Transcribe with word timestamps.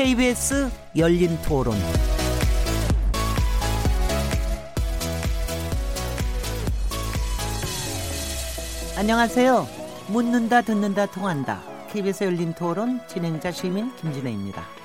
KBS 0.00 0.70
열린 0.96 1.36
토론. 1.42 1.76
안녕하세요. 8.96 9.68
묻는다, 10.08 10.62
듣는다, 10.62 11.04
통한다. 11.04 11.60
KBS 11.92 12.24
열린 12.24 12.54
토론 12.54 13.02
진행자 13.08 13.52
시민 13.52 13.94
김진혜입니다. 13.96 14.80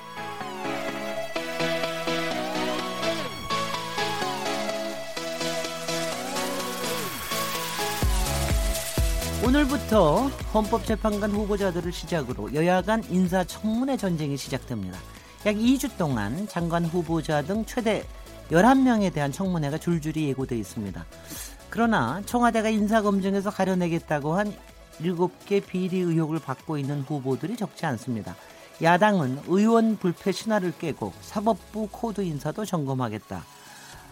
오늘부터 9.46 10.26
헌법재판관 10.52 11.30
후보자들을 11.30 11.92
시작으로 11.92 12.52
여야 12.54 12.82
간 12.82 13.04
인사청문회 13.08 13.96
전쟁이 13.96 14.36
시작됩니다. 14.36 14.98
약 15.46 15.54
2주 15.54 15.96
동안 15.96 16.48
장관 16.48 16.84
후보자 16.84 17.40
등 17.40 17.64
최대 17.64 18.04
11명에 18.50 19.14
대한 19.14 19.30
청문회가 19.30 19.78
줄줄이 19.78 20.26
예고돼 20.30 20.58
있습니다. 20.58 21.06
그러나 21.70 22.20
청와대가 22.26 22.68
인사검증에서 22.68 23.50
가려내겠다고 23.50 24.34
한 24.34 24.52
7개 25.00 25.64
비리 25.64 25.98
의혹을 26.00 26.40
받고 26.40 26.78
있는 26.78 27.02
후보들이 27.02 27.56
적지 27.56 27.86
않습니다. 27.86 28.34
야당은 28.82 29.42
의원 29.46 29.96
불패 29.98 30.32
신화를 30.32 30.72
깨고 30.80 31.12
사법부 31.20 31.90
코드 31.92 32.22
인사도 32.22 32.64
점검하겠다. 32.64 33.44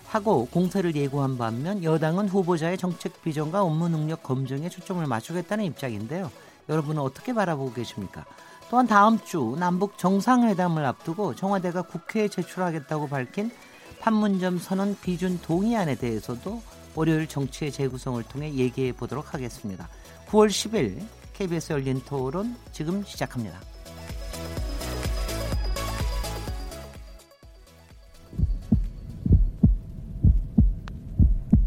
하고 0.07 0.47
공세를 0.47 0.95
예고한 0.95 1.37
반면 1.37 1.83
여당은 1.83 2.29
후보자의 2.29 2.79
정책 2.79 3.21
비전과 3.25 3.65
업무 3.65 3.89
능력 3.89 4.23
검증에 4.23 4.69
초점을 4.69 5.05
맞추겠다는 5.05 5.65
입장인데요. 5.65 6.31
여러분은 6.69 7.03
어떻게 7.03 7.35
바라보고 7.35 7.73
계십니까? 7.73 8.25
또한 8.75 8.89
다음 8.89 9.21
주 9.21 9.55
남북 9.57 9.99
정상회담을 9.99 10.85
앞두고 10.85 11.37
청와대가 11.37 11.83
국회에 11.83 12.27
제출하겠다고 12.27 13.09
밝힌 13.09 13.53
판문점 14.01 14.59
선언 14.59 14.97
비준 15.01 15.41
동의안에 15.41 15.95
대해서도 15.95 16.61
월요일 16.97 17.29
정치의 17.29 17.71
재구성을 17.71 18.21
통해 18.25 18.53
얘기해 18.53 18.91
보도록 18.91 19.33
하겠습니다. 19.33 19.89
9월 20.27 20.49
10일 20.49 21.07
KBS 21.35 21.73
열린 21.73 22.01
토론 22.05 22.57
지금 22.73 23.05
시작합니다. 23.05 23.61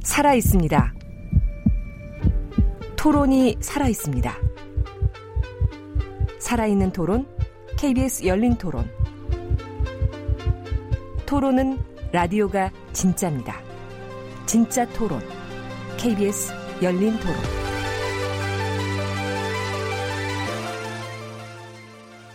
살아 0.03 0.33
있습니다. 0.33 0.94
토론이 2.97 3.59
살아 3.61 3.88
있습니다. 3.88 4.47
살아있는 6.48 6.94
토론, 6.94 7.28
KBS 7.78 8.26
열린 8.26 8.56
토론. 8.56 8.90
토론은 11.26 11.78
라디오가 12.14 12.72
진짜입니다. 12.94 13.59
진짜 14.45 14.88
토론, 14.94 15.20
KBS 15.98 16.53
열린 16.81 17.20
토론. 17.20 17.36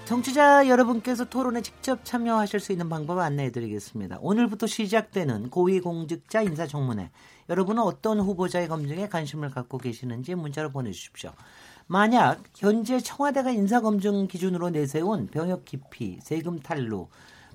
정치자 0.05 0.69
여러분께서 0.69 1.25
토론에 1.25 1.63
직접 1.63 2.05
참여하실 2.05 2.61
수 2.61 2.73
있는 2.73 2.91
방법 2.91 3.19
안내해 3.19 3.51
드리겠습니다. 3.51 4.19
오늘부터 4.21 4.67
시작되는 4.67 5.49
고위공직자 5.49 6.43
인사청문회. 6.43 7.11
여러분은 7.49 7.83
어떤 7.83 8.21
후보자의 8.21 8.69
검증에 8.69 9.09
관심을 9.09 9.49
갖고 9.49 9.79
계시는지 9.79 10.35
문자로 10.35 10.71
보내주십시오. 10.71 11.33
만약 11.87 12.43
현재 12.57 13.01
청와대가 13.01 13.51
인사검증 13.51 14.29
기준으로 14.29 14.71
내세운 14.71 15.27
병역 15.27 15.65
기피, 15.65 16.19
세금 16.23 16.59
탈루, 16.59 17.09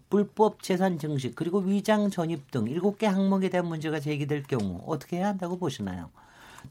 불법 0.09 0.63
재산 0.63 0.99
증식, 0.99 1.35
그리고 1.35 1.59
위장 1.59 2.09
전입 2.09 2.51
등 2.51 2.65
7개 2.65 3.05
항목에 3.05 3.49
대한 3.49 3.67
문제가 3.67 3.99
제기될 3.99 4.43
경우 4.43 4.81
어떻게 4.85 5.17
해야 5.17 5.27
한다고 5.27 5.57
보시나요? 5.57 6.09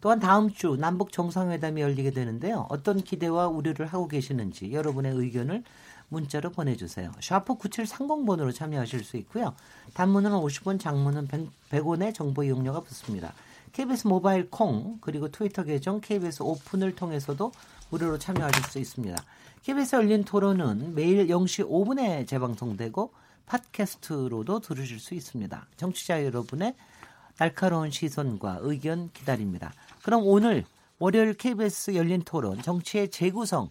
또한 0.00 0.20
다음 0.20 0.52
주 0.52 0.76
남북 0.76 1.12
정상회담이 1.12 1.80
열리게 1.80 2.10
되는데요. 2.10 2.66
어떤 2.68 3.02
기대와 3.02 3.48
우려를 3.48 3.86
하고 3.86 4.08
계시는지 4.08 4.72
여러분의 4.72 5.12
의견을 5.14 5.62
문자로 6.08 6.50
보내주세요. 6.50 7.12
샤프 7.20 7.56
9730번으로 7.56 8.54
참여하실 8.54 9.04
수 9.04 9.16
있고요. 9.18 9.54
단문은 9.94 10.30
50원, 10.30 10.78
장문은 10.78 11.28
100, 11.70 11.86
원의 11.86 12.12
정보 12.12 12.44
이용료가 12.44 12.80
붙습니다. 12.80 13.34
KBS 13.72 14.06
모바일 14.06 14.50
콩 14.50 14.98
그리고 15.00 15.28
트위터 15.28 15.62
계정 15.62 16.00
KBS 16.00 16.42
오픈을 16.42 16.94
통해서도 16.94 17.52
무료로 17.90 18.18
참여하실 18.18 18.64
수 18.64 18.78
있습니다. 18.78 19.22
KBS 19.62 19.96
열린 19.96 20.24
토론은 20.24 20.94
매일 20.94 21.26
0시 21.26 21.68
5분에 21.68 22.26
재방송되고 22.26 23.12
팟캐스트로도 23.46 24.60
들으실 24.60 24.98
수 24.98 25.14
있습니다. 25.14 25.66
정치자 25.76 26.24
여러분의 26.24 26.74
날카로운 27.38 27.90
시선과 27.90 28.58
의견 28.62 29.10
기다립니다. 29.12 29.72
그럼 30.02 30.26
오늘 30.26 30.64
월요일 30.98 31.34
KBS 31.34 31.94
열린 31.94 32.22
토론 32.22 32.62
정치의 32.62 33.10
재구성 33.10 33.70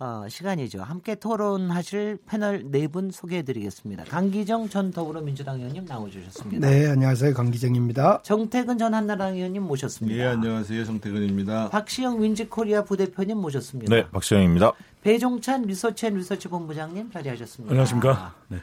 어, 0.00 0.26
시간이죠. 0.28 0.80
함께 0.80 1.16
토론하실 1.16 2.18
패널 2.24 2.70
네 2.70 2.86
분 2.86 3.10
소개해드리겠습니다. 3.10 4.04
강기정 4.04 4.68
전 4.68 4.92
더불어민주당 4.92 5.56
의원님 5.58 5.86
나와주셨습니다. 5.86 6.68
네, 6.68 6.86
안녕하세요. 6.86 7.34
강기정입니다. 7.34 8.22
정태근 8.22 8.78
전 8.78 8.94
한나라당 8.94 9.34
의원님 9.34 9.64
모셨습니다. 9.64 10.16
네, 10.16 10.24
안녕하세요. 10.28 10.84
정태근입니다. 10.84 11.70
박시영 11.70 12.22
윈지코리아 12.22 12.84
부대표님 12.84 13.38
모셨습니다. 13.38 13.92
네, 13.92 14.08
박시영입니다. 14.10 14.72
배종찬 15.02 15.62
리서치 15.62 16.08
리서치 16.10 16.46
본부장님 16.46 17.10
자리하셨습니다. 17.10 17.72
안녕하십니까. 17.72 18.34
네. 18.48 18.58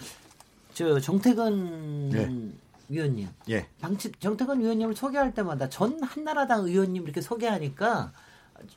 저 0.74 1.00
정태근 1.01 2.09
네. 2.12 2.31
위원님. 2.88 3.28
예. 3.50 3.68
방치, 3.81 4.09
정태근 4.19 4.62
위원님을 4.62 4.95
소개할 4.95 5.34
때마다 5.34 5.68
전 5.68 6.01
한나라당 6.01 6.63
의원님 6.66 7.03
이렇게 7.03 7.19
소개하니까 7.19 8.13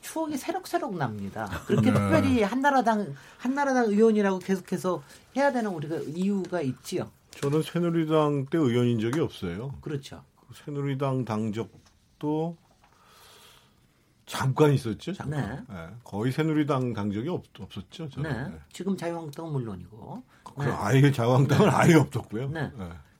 추억이 0.01 0.37
새록새록 0.37 0.97
납니다. 0.97 1.49
그렇게 1.67 1.91
네. 1.91 1.99
특별히 1.99 2.43
한나라당 2.43 3.15
한나라당 3.37 3.85
의원이라고 3.85 4.39
계속해서 4.39 5.01
해야 5.35 5.51
되는 5.51 5.71
우리가 5.71 5.97
이유가 6.07 6.61
있지요. 6.61 7.11
저는 7.31 7.61
새누리당 7.63 8.47
때 8.47 8.57
의원인 8.57 8.99
적이 8.99 9.21
없어요. 9.21 9.73
그렇죠. 9.81 10.23
새누리당 10.53 11.25
당적도 11.25 12.57
잠깐 14.25 14.73
있었죠. 14.73 15.13
잠깐. 15.13 15.65
네. 15.67 15.75
네. 15.75 15.87
거의 16.03 16.31
새누리당 16.31 16.93
당적이 16.93 17.29
없, 17.29 17.43
없었죠. 17.59 18.09
저는. 18.09 18.31
네. 18.31 18.49
네. 18.49 18.59
지금 18.71 18.95
자유한국당은 18.95 19.51
물론이고. 19.51 20.23
그 20.43 20.63
네. 20.63 20.71
아예 20.71 21.11
자유한국당은 21.11 21.65
네. 21.65 21.71
아예 21.71 21.95
없었고요. 21.95 22.49
네. 22.49 22.71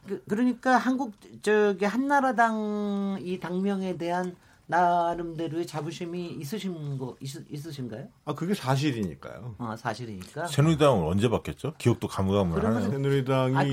그, 0.08 0.24
그러니까 0.28 0.78
한국 0.78 1.14
저기 1.42 1.86
한나라당 1.86 3.20
이 3.22 3.40
당명에 3.40 3.98
대한 3.98 4.36
나름대로의 4.70 5.66
자부심이 5.66 6.28
있으신 6.40 6.98
거 7.00 7.18
있, 7.20 7.36
있으신가요? 7.52 8.08
아 8.26 8.34
그게 8.36 8.54
사실이니까요. 8.54 9.56
아 9.58 9.76
사실이니까. 9.76 10.46
새누리당은 10.48 11.04
언제 11.06 11.28
바뀌었죠? 11.28 11.74
기억도 11.80 12.08
가물가물하네요. 12.08 12.92
새누리당이 12.92 13.58
아, 13.58 13.64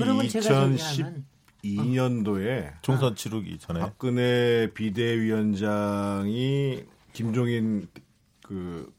2012년도에 1.63 2.67
아, 2.67 2.73
총선 2.81 3.15
치르기 3.15 3.59
전에 3.59 3.79
박근혜 3.79 4.71
비대위원장이 4.73 6.33
김종인 7.13 7.87
그 8.43 8.91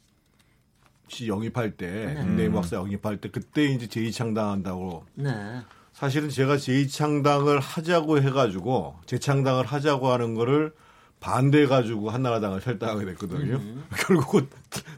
씨 1.08 1.26
영입할 1.26 1.72
때 1.76 2.12
네. 2.14 2.20
김대희 2.22 2.50
박사 2.50 2.76
영입할 2.76 3.16
때 3.20 3.30
그때 3.30 3.64
이제 3.64 3.86
재창당한다고. 3.86 5.04
네. 5.14 5.32
사실은 5.94 6.28
제가 6.28 6.58
재창당을 6.58 7.58
하자고 7.60 8.20
해가지고 8.20 8.96
재창당을 9.06 9.64
하자고 9.66 10.08
하는 10.08 10.34
거를 10.34 10.72
반대해가지고 11.20 12.10
한나라당을 12.10 12.60
탈당하게 12.60 13.06
됐거든요. 13.06 13.56
음. 13.56 13.84
결국은 14.06 14.48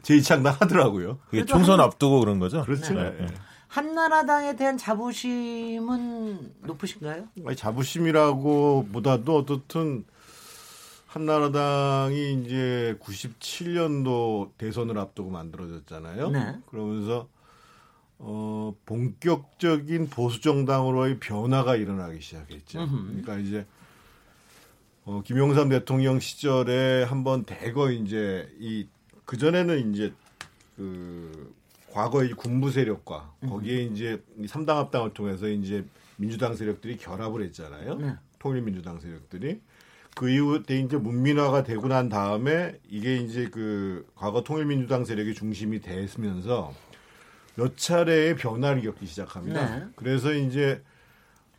재창당 0.03 0.55
하더라고요. 0.59 1.19
그게 1.29 1.45
총선 1.45 1.79
앞두고 1.79 2.19
그런 2.19 2.39
거죠? 2.39 2.63
그렇죠. 2.63 2.93
네. 2.93 3.15
네. 3.19 3.27
한나라당에 3.67 4.55
대한 4.57 4.77
자부심은 4.77 6.53
높으신가요? 6.63 7.29
아니, 7.45 7.55
자부심이라고 7.55 8.89
보다도 8.91 9.37
어떻든 9.37 10.03
한나라당이 11.07 12.33
이제 12.33 12.97
97년도 13.01 14.51
대선을 14.57 14.97
앞두고 14.97 15.29
만들어졌잖아요. 15.29 16.29
네. 16.29 16.57
그러면서 16.69 17.27
어 18.17 18.73
본격적인 18.85 20.09
보수 20.09 20.41
정당으로의 20.41 21.19
변화가 21.19 21.75
일어나기 21.75 22.21
시작했죠. 22.21 22.79
음흠. 22.81 23.07
그러니까 23.07 23.37
이제 23.39 23.65
어, 25.05 25.21
김영삼 25.25 25.69
대통령 25.69 26.19
시절에 26.19 27.03
한번 27.03 27.43
대거 27.43 27.91
이제 27.91 28.47
이 28.59 28.87
그전에는 29.25 29.93
이제 29.93 30.13
그 30.75 31.53
과거의 31.91 32.31
군부 32.31 32.71
세력과 32.71 33.33
거기에 33.47 33.83
이제 33.83 34.23
삼당 34.47 34.77
합당을 34.77 35.13
통해서 35.13 35.47
이제 35.47 35.85
민주당 36.17 36.55
세력들이 36.55 36.97
결합을 36.97 37.43
했잖아요. 37.43 37.95
네. 37.95 38.15
통일민주당 38.39 38.99
세력들이 38.99 39.59
그 40.15 40.29
이후에 40.29 40.59
이제 40.69 40.97
문민화가 40.97 41.63
되고 41.63 41.87
난 41.87 42.09
다음에 42.09 42.79
이게 42.89 43.17
이제 43.17 43.49
그 43.49 44.07
과거 44.15 44.43
통일민주당 44.43 45.05
세력이 45.05 45.33
중심이 45.33 45.81
됐으면서 45.81 46.73
몇 47.55 47.77
차례의 47.77 48.35
변화를 48.35 48.81
겪기 48.83 49.05
시작합니다. 49.05 49.79
네. 49.79 49.85
그래서 49.95 50.33
이제 50.33 50.81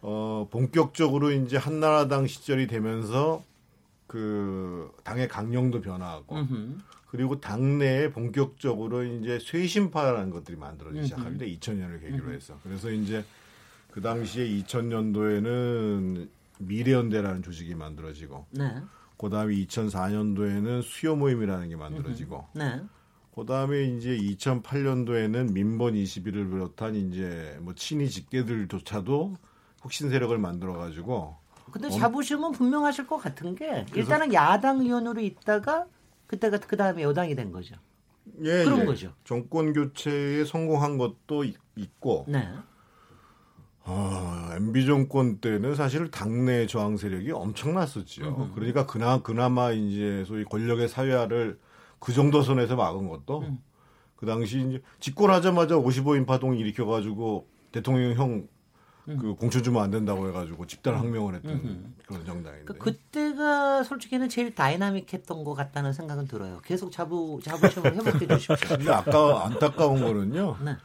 어 0.03 0.49
본격적으로 0.51 1.31
이제 1.31 1.57
한나라당 1.57 2.27
시절이 2.27 2.67
되면서 2.67 3.43
그 4.07 4.93
당의 5.05 5.29
강령도 5.29 5.81
변화하고 5.81 6.37
음흠. 6.37 6.79
그리고 7.07 7.41
당내에 7.41 8.11
본격적으로 8.11 9.05
이제 9.05 9.39
쇄신파라는 9.39 10.31
것들이 10.31 10.57
만들어지기 10.57 11.05
시작합니다. 11.05 11.45
2000년을 11.45 12.01
계기로 12.01 12.33
해서. 12.33 12.59
그래서 12.63 12.91
이제 12.91 13.25
그 13.91 14.01
당시에 14.01 14.49
2000년도에는 14.49 16.29
미래연대라는 16.59 17.43
조직이 17.43 17.75
만들어지고 17.75 18.47
네. 18.53 18.77
그다음에 19.19 19.55
2004년도에는 19.55 20.83
수요 20.83 21.15
모임이라는 21.17 21.69
게 21.69 21.77
만들어지고 21.77 22.49
네. 22.55 22.81
그다음에 23.35 23.85
이제 23.85 24.17
2008년도에는 24.17 25.53
민번 25.53 25.95
21을 25.95 26.51
비롯한 26.51 26.97
이제 26.97 27.59
뭐 27.61 27.75
친이 27.75 28.09
직계들조차도 28.09 29.37
혁신 29.83 30.11
세력을 30.11 30.37
만들어 30.39 30.75
가지고 30.75 31.37
근데 31.71 31.89
자부심은 31.91 32.53
분명하실 32.53 33.07
것 33.07 33.19
같은 33.19 33.55
게 33.55 33.87
일단은 33.95 34.33
야당 34.35 34.81
의원으로 34.81 35.21
있다가 35.21 35.87
그때가 36.27 36.59
그 36.59 36.77
다음에 36.77 37.03
여당이 37.03 37.35
된 37.35 37.51
거죠. 37.53 37.77
예, 38.45 38.65
그런 38.65 38.81
예. 38.81 38.85
거죠. 38.85 39.13
정권 39.25 39.73
교체에 39.73 40.45
성공한 40.45 40.99
것도 40.99 41.45
있- 41.45 41.57
있고 41.77 42.25
네. 42.29 42.49
아, 43.85 44.53
MB 44.57 44.87
정권 44.87 45.39
때는 45.39 45.75
사실 45.75 46.11
당내 46.11 46.67
저항 46.67 46.97
세력이 46.97 47.33
엄청났었죠. 47.33 48.51
그러니까 48.55 48.87
그나 48.87 49.23
그나마 49.23 49.73
이제 49.73 50.25
소위 50.27 50.45
권력의 50.45 50.89
사회화를 50.89 51.59
그 51.99 52.13
정도 52.13 52.43
선에서 52.43 52.77
막은 52.77 53.09
것도 53.09 53.41
음. 53.41 53.59
그 54.17 54.27
당시 54.27 54.61
이제 54.61 54.83
집권하자마자 55.01 55.77
55인 55.77 56.27
파동 56.27 56.57
일으켜 56.57 56.87
가지고 56.87 57.49
대통령형 57.73 58.47
음. 59.09 59.19
그 59.19 59.35
공천 59.35 59.63
주면 59.63 59.83
안 59.83 59.91
된다고 59.91 60.29
해가지고 60.29 60.67
집단 60.67 60.95
항명을 60.95 61.35
했던 61.37 61.95
그런 62.07 62.25
정당인데. 62.25 62.65
그 62.67 62.79
그때가 62.79 63.83
솔직히는 63.83 64.29
제일 64.29 64.55
다이나믹했던 64.55 65.45
것 65.45 65.55
같다는 65.55 65.93
생각은 65.93 66.27
들어요. 66.29 66.61
계속 66.65 66.93
자부 66.93 67.41
자부심을 67.43 67.95
회복해 67.97 68.27
주십시오. 68.27 68.57
근데 68.79 68.93
아까 68.93 69.47
안타까운 69.47 70.01
거는요. 70.03 70.57
네. 70.65 70.77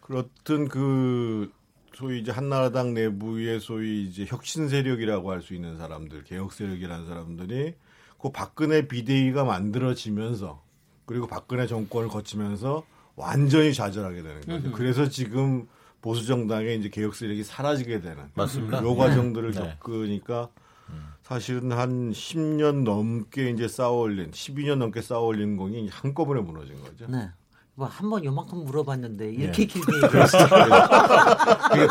그렇든 0.00 0.68
그 0.68 1.50
소위 1.94 2.20
이제 2.20 2.30
한나라당 2.30 2.94
내부의 2.94 3.58
소위 3.58 4.04
이제 4.04 4.24
혁신 4.26 4.68
세력이라고 4.68 5.30
할 5.32 5.40
수 5.42 5.54
있는 5.54 5.76
사람들, 5.78 6.24
개혁 6.24 6.52
세력이라는 6.52 7.06
사람들이 7.06 7.74
그 8.20 8.30
박근혜 8.30 8.86
비대위가 8.86 9.44
만들어지면서 9.44 10.62
그리고 11.06 11.26
박근혜 11.26 11.66
정권을 11.66 12.08
거치면서 12.08 12.84
완전히 13.16 13.72
좌절하게 13.72 14.22
되는 14.22 14.40
거죠. 14.42 14.72
그래서 14.72 15.08
지금 15.08 15.66
보수 16.06 16.24
정당의 16.24 16.78
이제 16.78 16.88
개혁 16.88 17.16
세력이 17.16 17.42
사라지게 17.42 18.00
되는 18.00 18.30
맞습니다. 18.34 18.80
요 18.80 18.94
과정들을 18.94 19.50
네. 19.50 19.76
겪으니까 19.80 20.50
사실은 21.24 21.72
한 21.72 22.12
10년 22.12 22.84
넘게 22.84 23.50
이제 23.50 23.66
쌓아올린 23.66 24.30
12년 24.30 24.76
넘게 24.76 25.02
쌓아올린 25.02 25.56
공이 25.56 25.88
한꺼번에 25.88 26.42
무너진 26.42 26.80
거죠. 26.80 27.06
네. 27.08 27.28
뭐한번 27.74 28.24
요만큼 28.24 28.64
물어봤는데 28.64 29.32
이렇게 29.32 29.66
네. 29.66 29.66
길게 29.66 29.96
얘기하시죠. 30.04 30.46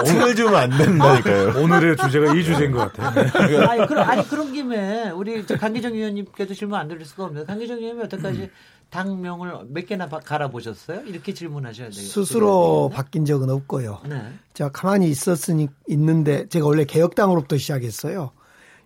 틈을 0.06 0.34
주면 0.34 0.56
안 0.56 0.70
된다니까요. 0.70 1.60
오늘의 1.62 1.98
주제가 1.98 2.34
이 2.36 2.44
주제인 2.44 2.72
것 2.72 2.94
같아요. 2.94 3.70
아니, 3.70 3.86
그런, 3.86 4.10
아니 4.10 4.28
그런 4.30 4.54
김에 4.54 5.10
우리 5.10 5.46
저 5.46 5.58
강기정 5.58 5.94
의원님께도 5.94 6.54
질문 6.54 6.80
안 6.80 6.88
드릴 6.88 7.06
수가 7.06 7.26
없네요. 7.26 7.46
강기정 7.46 7.80
의원님 7.80 8.02
여태까지 8.04 8.50
당명을 8.96 9.66
몇 9.68 9.86
개나 9.86 10.08
바- 10.08 10.20
갈아보셨어요? 10.20 11.02
이렇게 11.06 11.34
질문하셔야 11.34 11.90
돼요. 11.90 12.02
스스로 12.06 12.90
바뀐 12.94 13.26
적은 13.26 13.50
없고요. 13.50 14.00
네. 14.08 14.22
제가 14.54 14.72
가만히 14.72 15.10
있었으니 15.10 15.68
있는데 15.90 16.48
제가 16.48 16.66
원래 16.66 16.86
개혁당으로부터 16.86 17.58
시작했어요. 17.58 18.32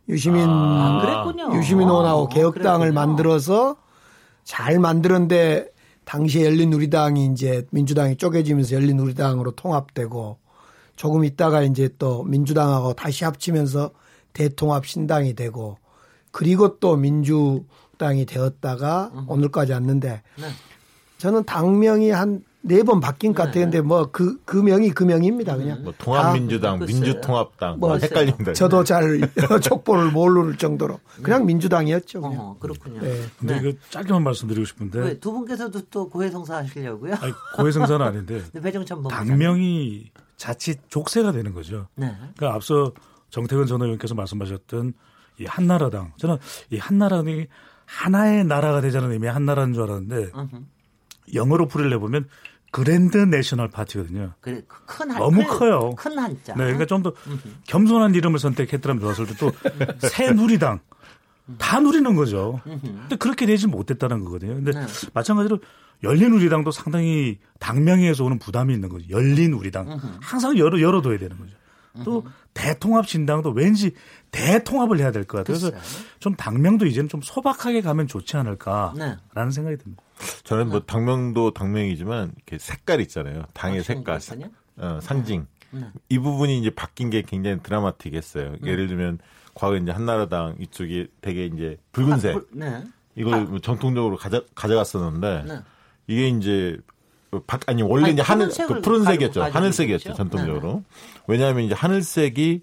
유시민 0.07 0.47
아, 0.49 0.99
그랬군요. 1.01 1.55
유시민 1.55 1.87
의원하고 1.87 2.25
아, 2.25 2.29
개혁당을 2.29 2.87
그랬군요. 2.91 2.93
만들어서 2.99 3.75
잘 4.43 4.79
만들었는데 4.79 5.67
당시에 6.05 6.43
열린우리당이 6.45 7.27
이제 7.31 7.67
민주당이 7.69 8.15
쪼개지면서 8.17 8.75
열린우리당으로 8.75 9.51
통합되고 9.51 10.37
조금 10.95 11.23
있다가 11.23 11.61
이제 11.61 11.87
또 11.99 12.23
민주당하고 12.23 12.93
다시 12.93 13.25
합치면서 13.25 13.91
대통합 14.33 14.87
신당이 14.87 15.35
되고 15.35 15.77
그리고 16.31 16.79
또 16.79 16.95
민주 16.95 17.63
당이 17.99 18.25
되었다가 18.25 19.11
오늘까지 19.27 19.73
왔는데 19.73 20.23
네. 20.37 20.47
저는 21.19 21.43
당명이 21.43 22.09
한 22.09 22.49
네 22.61 22.83
번 22.83 22.99
바뀐 22.99 23.33
것 23.33 23.43
같아요. 23.43 23.63
근데 23.65 23.79
뭐 23.79 24.11
그 24.11 24.37
그 24.43 24.57
명이 24.57 24.89
그 24.91 25.05
명입니다. 25.05 25.55
그냥 25.55 25.81
뭐 25.81 25.93
통합민주당, 25.97 26.79
다 26.79 26.85
민주통합당 26.85 27.79
뭐뭐 27.79 27.97
헷갈린다. 27.97 28.51
저도 28.53 28.83
잘 28.83 29.21
족보를 29.63 30.11
모를 30.11 30.57
정도로 30.57 30.99
그냥 31.23 31.45
민주당이었죠. 31.45 32.19
그냥. 32.19 32.39
어허, 32.39 32.57
그렇군요. 32.59 32.99
네. 32.99 33.23
근데 33.39 33.61
네. 33.61 33.69
이거 33.69 33.77
짧게만 33.89 34.23
말씀드리고 34.23 34.65
싶은데 34.65 34.99
왜, 34.99 35.19
두 35.19 35.31
분께서도 35.31 35.83
또 35.89 36.09
고해성사 36.09 36.57
하시려고요? 36.57 37.15
아니, 37.21 37.31
고해성사는 37.55 38.05
아닌데 38.05 38.43
네. 38.51 39.07
당명이 39.09 40.11
자칫 40.35 40.81
족쇄가 40.89 41.31
되는 41.31 41.53
거죠. 41.53 41.87
네. 41.95 42.13
그러니까 42.35 42.55
앞서 42.55 42.91
정태근 43.29 43.67
전 43.67 43.81
의원께서 43.81 44.15
말씀하셨던 44.15 44.93
이 45.39 45.45
한나라당 45.45 46.11
저는 46.17 46.37
이 46.71 46.77
한나라당이 46.77 47.47
하나의 47.89 48.45
나라가 48.45 48.81
되자는 48.81 49.11
의미의 49.11 49.33
한 49.33 49.45
나라인 49.45 49.73
줄 49.73 49.83
알았는데. 49.83 50.31
영어로 51.33 51.67
풀이를 51.67 51.93
해보면 51.93 52.27
Grand 52.71 53.17
National 53.17 53.69
Party거든요. 53.69 54.33
그래 54.41 54.61
그 54.67 54.86
큰 54.86 55.11
한, 55.11 55.19
너무 55.19 55.37
큰- 55.43 55.47
커요. 55.47 55.89
큰 55.95 56.17
한자. 56.19 56.53
네, 56.53 56.63
그러니까 56.65 56.85
좀 56.85 57.01
더 57.01 57.13
겸손한 57.67 58.13
이름을 58.15 58.37
선택했더라면 58.39 59.01
좋았을 59.01 59.25
때 59.27 59.33
또 59.39 59.51
새 60.07 60.31
누리당 60.31 60.79
다 61.57 61.79
누리는 61.79 62.15
거죠. 62.15 62.61
근데 62.63 63.15
그렇게 63.15 63.45
되지 63.47 63.65
못했다는 63.67 64.23
거거든요. 64.23 64.53
근데 64.55 64.71
네. 64.71 64.85
마찬가지로 65.13 65.59
열린 66.03 66.31
우리당도 66.31 66.69
상당히 66.71 67.39
당명에서 67.59 68.23
오는 68.23 68.37
부담이 68.37 68.73
있는 68.73 68.87
거죠. 68.89 69.05
열린 69.09 69.53
우리당 69.53 69.99
항상 70.21 70.55
열어 70.57 70.79
열어둬야 70.79 71.17
되는 71.17 71.37
거죠. 71.39 71.55
또 72.05 72.23
대통합 72.53 73.07
신당도 73.07 73.51
왠지 73.51 73.91
대통합을 74.31 74.99
해야 74.99 75.11
될 75.11 75.25
것 75.25 75.39
같아요. 75.39 75.57
그래서. 75.71 75.71
좀 76.19 76.35
당명도 76.35 76.85
이제는 76.85 77.09
좀 77.09 77.21
소박하게 77.21 77.81
가면 77.81 78.07
좋지 78.07 78.37
않을까라는 78.37 79.17
네. 79.35 79.51
생각이 79.51 79.77
듭니다. 79.77 80.03
저는 80.43 80.69
뭐 80.69 80.81
당명도 80.81 81.51
당명이지만 81.53 82.33
이렇게 82.35 82.57
색깔 82.59 83.01
있잖아요. 83.01 83.43
당의 83.53 83.79
아, 83.79 83.83
색깔. 83.83 84.19
어, 84.77 84.99
상징. 85.01 85.47
네. 85.71 85.81
이 86.09 86.19
부분이 86.19 86.59
이제 86.59 86.69
바뀐 86.69 87.09
게 87.09 87.21
굉장히 87.21 87.59
드라마틱했어요. 87.61 88.55
예를 88.65 88.87
들면 88.87 89.19
과거 89.53 89.75
이제 89.77 89.91
한나라당 89.91 90.55
이쪽이 90.59 91.07
되게 91.21 91.45
이제 91.45 91.77
붉은색 91.91 92.31
아, 92.31 92.33
불- 92.39 92.47
네. 92.53 92.83
이걸 93.15 93.45
뭐 93.45 93.59
전통적으로 93.59 94.15
가져 94.17 94.43
가져갔었는데 94.55 95.43
네. 95.47 95.59
이게 96.07 96.27
이제 96.29 96.77
아니 97.67 97.83
원래 97.83 98.05
아니, 98.05 98.13
이제 98.13 98.21
하늘 98.21 98.49
그 98.49 98.81
푸른색이었죠. 98.81 99.43
하늘색이었죠. 99.43 100.13
전통적으로. 100.13 100.83
왜냐하면 101.27 101.63
이제 101.63 101.75
하늘색이 101.75 102.61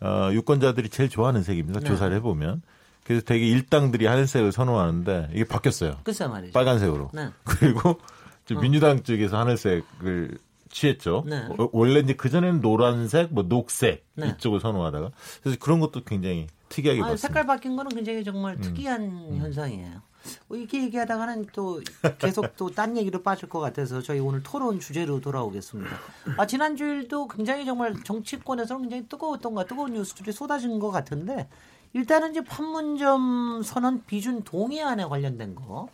어, 0.00 0.30
유권자들이 0.32 0.88
제일 0.90 1.08
좋아하는 1.08 1.42
색입니다. 1.42 1.80
네. 1.80 1.86
조사를 1.86 2.14
해보면. 2.16 2.62
그래서 3.04 3.22
되게 3.24 3.46
일당들이 3.46 4.06
하늘색을 4.06 4.52
선호하는데 4.52 5.30
이게 5.32 5.44
바뀌었어요. 5.44 5.96
글쎄 6.04 6.26
말이죠. 6.26 6.52
빨간색으로. 6.52 7.10
네. 7.14 7.30
그리고 7.44 7.98
이제 8.44 8.54
민주당 8.54 9.02
쪽에서 9.02 9.38
하늘색을 9.38 10.38
취했죠. 10.70 11.24
네. 11.26 11.46
어, 11.58 11.68
원래 11.72 12.00
이제 12.00 12.12
그 12.12 12.28
전에는 12.28 12.60
노란색, 12.60 13.32
뭐 13.32 13.44
녹색 13.48 14.04
네. 14.14 14.28
이쪽을 14.28 14.60
선호하다가 14.60 15.10
그래서 15.42 15.58
그런 15.58 15.80
것도 15.80 16.04
굉장히 16.04 16.48
특이하게 16.68 17.00
아, 17.00 17.04
봤습니다. 17.04 17.28
색깔 17.28 17.46
바뀐 17.46 17.76
거는 17.76 17.94
굉장히 17.94 18.22
정말 18.22 18.56
음. 18.56 18.60
특이한 18.60 19.36
현상이에요. 19.38 20.02
뭐 20.46 20.56
이렇게 20.56 20.82
얘기하다가는 20.84 21.46
또 21.52 21.80
계속 22.18 22.56
또 22.56 22.70
딴 22.70 22.96
얘기로 22.96 23.22
빠질 23.22 23.48
것 23.48 23.60
같아서 23.60 24.00
저희 24.02 24.20
오늘 24.20 24.42
토론 24.42 24.78
주제로 24.80 25.20
돌아오겠습니다. 25.20 25.96
아, 26.36 26.46
지난 26.46 26.76
주일도 26.76 27.28
굉장히 27.28 27.64
정말 27.64 27.94
정치권에서는 28.04 28.82
굉장히 28.82 29.08
뜨거웠던 29.08 29.54
것, 29.54 29.66
뜨거운 29.66 29.94
뉴스들이 29.94 30.32
쏟아진 30.32 30.78
것 30.78 30.90
같은데 30.90 31.48
일단은 31.94 32.30
이제 32.32 32.42
판문점 32.44 33.62
선언 33.62 34.04
비준 34.04 34.42
동의안에 34.42 35.04
관련된 35.06 35.54
거. 35.54 35.88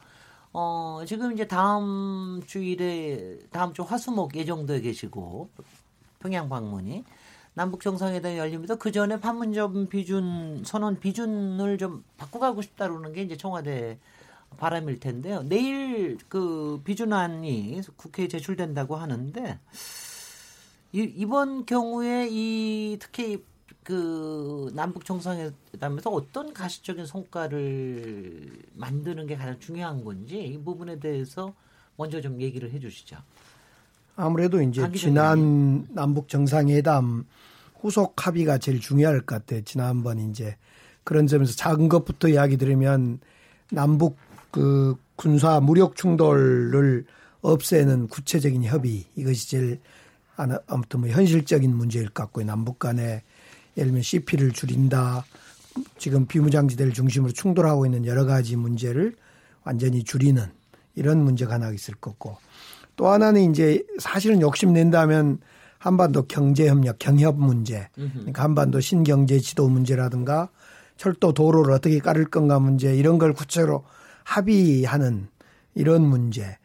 어, 0.52 1.02
지금 1.06 1.32
이제 1.32 1.46
다음 1.48 2.42
주일에 2.46 3.38
다음 3.50 3.72
주 3.72 3.82
화수목 3.82 4.36
예정돼 4.36 4.80
계시고 4.82 5.48
평양 6.20 6.48
방문이 6.48 7.04
남북 7.54 7.80
정상회담이 7.82 8.38
열립니다. 8.38 8.74
그 8.74 8.90
전에 8.92 9.20
판문점 9.20 9.88
비준 9.88 10.62
선언 10.64 10.98
비준을 10.98 11.78
좀 11.78 12.04
바꿔가고 12.18 12.62
싶다라는 12.62 13.12
게 13.12 13.22
이제 13.22 13.36
청와대 13.36 13.98
바람일 14.56 15.00
텐데요. 15.00 15.42
내일 15.42 16.18
그 16.28 16.80
비준안이 16.84 17.80
국회에 17.96 18.28
제출된다고 18.28 18.96
하는데 18.96 19.58
이, 20.92 21.00
이번 21.16 21.66
경우에 21.66 22.28
이 22.30 22.96
특히 23.00 23.44
그 23.82 24.70
남북 24.74 25.04
정상회담에서 25.04 26.10
어떤 26.10 26.52
가시적인 26.52 27.06
성과를 27.06 28.50
만드는 28.74 29.26
게 29.26 29.36
가장 29.36 29.58
중요한 29.60 30.04
건지 30.04 30.38
이 30.42 30.58
부분에 30.58 30.98
대해서 30.98 31.52
먼저 31.96 32.20
좀 32.20 32.40
얘기를 32.40 32.72
해주시죠. 32.72 33.16
아무래도 34.16 34.62
이제 34.62 34.90
지난 34.92 35.86
남북 35.90 36.28
정상회담 36.28 37.26
후속 37.80 38.26
합의가 38.26 38.58
제일 38.58 38.80
중요할 38.80 39.20
것 39.20 39.36
같아요. 39.36 39.62
지난번 39.62 40.18
이제 40.30 40.56
그런 41.02 41.26
점에서 41.26 41.54
작은 41.54 41.88
것부터 41.88 42.28
이야기 42.28 42.56
드리면 42.56 43.20
남북 43.70 44.16
그 44.54 44.94
군사 45.16 45.58
무력 45.58 45.96
충돌을 45.96 47.06
없애는 47.42 48.06
구체적인 48.06 48.62
협의 48.62 49.04
이것이 49.16 49.50
제일 49.50 49.80
아무튼 50.36 51.00
뭐 51.00 51.08
현실적인 51.08 51.74
문제일 51.74 52.08
것 52.08 52.22
같고요. 52.22 52.46
남북 52.46 52.78
간에 52.78 53.24
예를 53.76 53.88
들면 53.88 54.02
CP를 54.02 54.52
줄인다. 54.52 55.24
지금 55.98 56.26
비무장지대를 56.26 56.92
중심으로 56.92 57.32
충돌하고 57.32 57.84
있는 57.84 58.06
여러 58.06 58.26
가지 58.26 58.54
문제를 58.54 59.16
완전히 59.64 60.04
줄이는 60.04 60.46
이런 60.94 61.24
문제가 61.24 61.54
하나 61.54 61.72
있을 61.72 61.94
거고 61.96 62.36
또 62.94 63.08
하나는 63.08 63.50
이제 63.50 63.84
사실은 63.98 64.40
욕심낸다면 64.40 65.40
한반도 65.78 66.26
경제협력, 66.28 67.00
경협 67.00 67.40
문제, 67.40 67.88
그러니까 67.94 68.44
한반도 68.44 68.78
신경제 68.78 69.40
지도 69.40 69.68
문제라든가 69.68 70.48
철도 70.96 71.32
도로를 71.32 71.74
어떻게 71.74 71.98
깔을 71.98 72.26
건가 72.26 72.60
문제 72.60 72.94
이런 72.94 73.18
걸 73.18 73.32
구체로 73.32 73.84
합의하는 74.24 75.28
이런 75.74 76.02
문제. 76.02 76.58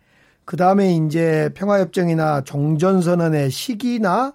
그 0.45 0.57
다음에 0.57 0.95
이제 0.95 1.51
평화협정이나 1.53 2.43
종전선언의 2.43 3.51
시기나 3.51 4.33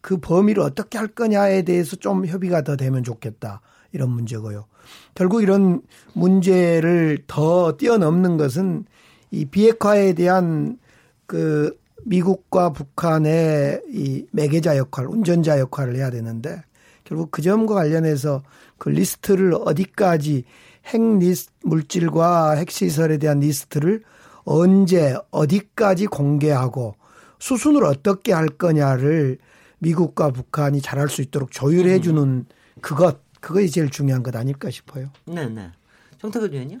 그 0.00 0.18
범위를 0.18 0.62
어떻게 0.62 0.98
할 0.98 1.08
거냐에 1.08 1.62
대해서 1.62 1.96
좀 1.96 2.24
협의가 2.26 2.62
더 2.62 2.76
되면 2.76 3.02
좋겠다. 3.02 3.60
이런 3.92 4.10
문제고요. 4.10 4.66
결국 5.14 5.42
이런 5.42 5.82
문제를 6.12 7.24
더 7.26 7.76
뛰어넘는 7.76 8.36
것은 8.36 8.84
이 9.30 9.44
비핵화에 9.46 10.12
대한 10.12 10.78
그 11.26 11.76
미국과 12.04 12.72
북한의 12.72 13.82
이 13.90 14.26
매개자 14.30 14.76
역할, 14.76 15.06
운전자 15.06 15.58
역할을 15.58 15.96
해야 15.96 16.10
되는데 16.10 16.62
결국 17.04 17.30
그 17.30 17.42
점과 17.42 17.74
관련해서 17.74 18.42
그 18.78 18.90
리스트를 18.90 19.54
어디까지 19.54 20.44
핵 20.88 21.18
리스 21.18 21.50
물질과 21.62 22.52
핵시설에 22.52 23.18
대한 23.18 23.40
리스트를 23.40 24.02
언제 24.44 25.16
어디까지 25.30 26.06
공개하고 26.06 26.96
수순을 27.38 27.84
어떻게 27.84 28.32
할 28.32 28.48
거냐를 28.48 29.38
미국과 29.78 30.30
북한이 30.30 30.80
잘할 30.80 31.08
수 31.08 31.22
있도록 31.22 31.52
조율해 31.52 32.00
주는 32.00 32.46
그것 32.80 33.20
그것이 33.40 33.70
제일 33.70 33.90
중요한 33.90 34.22
것 34.22 34.34
아닐까 34.34 34.70
싶어요. 34.70 35.10
네, 35.26 35.48
네. 35.48 35.70
정태근 36.18 36.52
의원님? 36.52 36.80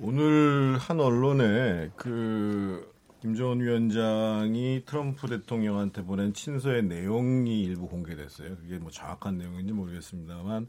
오늘 0.00 0.76
한 0.78 1.00
언론에 1.00 1.90
그 1.96 2.92
김정은 3.20 3.60
위원장이 3.60 4.82
트럼프 4.86 5.26
대통령한테 5.26 6.04
보낸 6.04 6.32
친서의 6.34 6.84
내용이 6.84 7.62
일부 7.62 7.88
공개됐어요. 7.88 8.56
그게 8.56 8.78
뭐 8.78 8.90
정확한 8.90 9.38
내용인지 9.38 9.72
모르겠습니다만 9.72 10.62
어, 10.62 10.66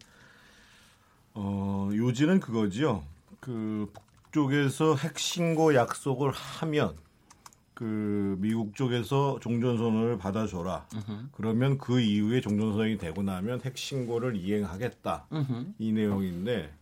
요지는 2.10 2.40
그거지요. 2.40 3.04
그 3.40 3.92
북쪽에서 4.32 4.96
핵신고 4.96 5.76
약속을 5.76 6.32
하면 6.32 6.96
그 7.76 8.36
미국 8.40 8.76
쪽에서 8.76 9.40
종전선언을 9.40 10.18
받아줘라. 10.18 10.88
그러면 11.34 11.78
그 11.78 12.00
이후에 12.00 12.42
종전선언이 12.42 12.98
되고 12.98 13.22
나면 13.22 13.62
핵신고를 13.64 14.36
이행하겠다. 14.38 15.28
이 15.78 15.92
내용인데 15.92 16.74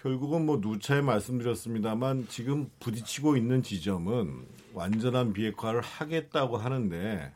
결국은 0.00 0.46
뭐 0.46 0.56
누차에 0.56 1.02
말씀드렸습니다만 1.02 2.26
지금 2.28 2.70
부딪히고 2.80 3.36
있는 3.36 3.62
지점은 3.62 4.46
완전한 4.72 5.34
비핵화를 5.34 5.82
하겠다고 5.82 6.56
하는데 6.56 7.30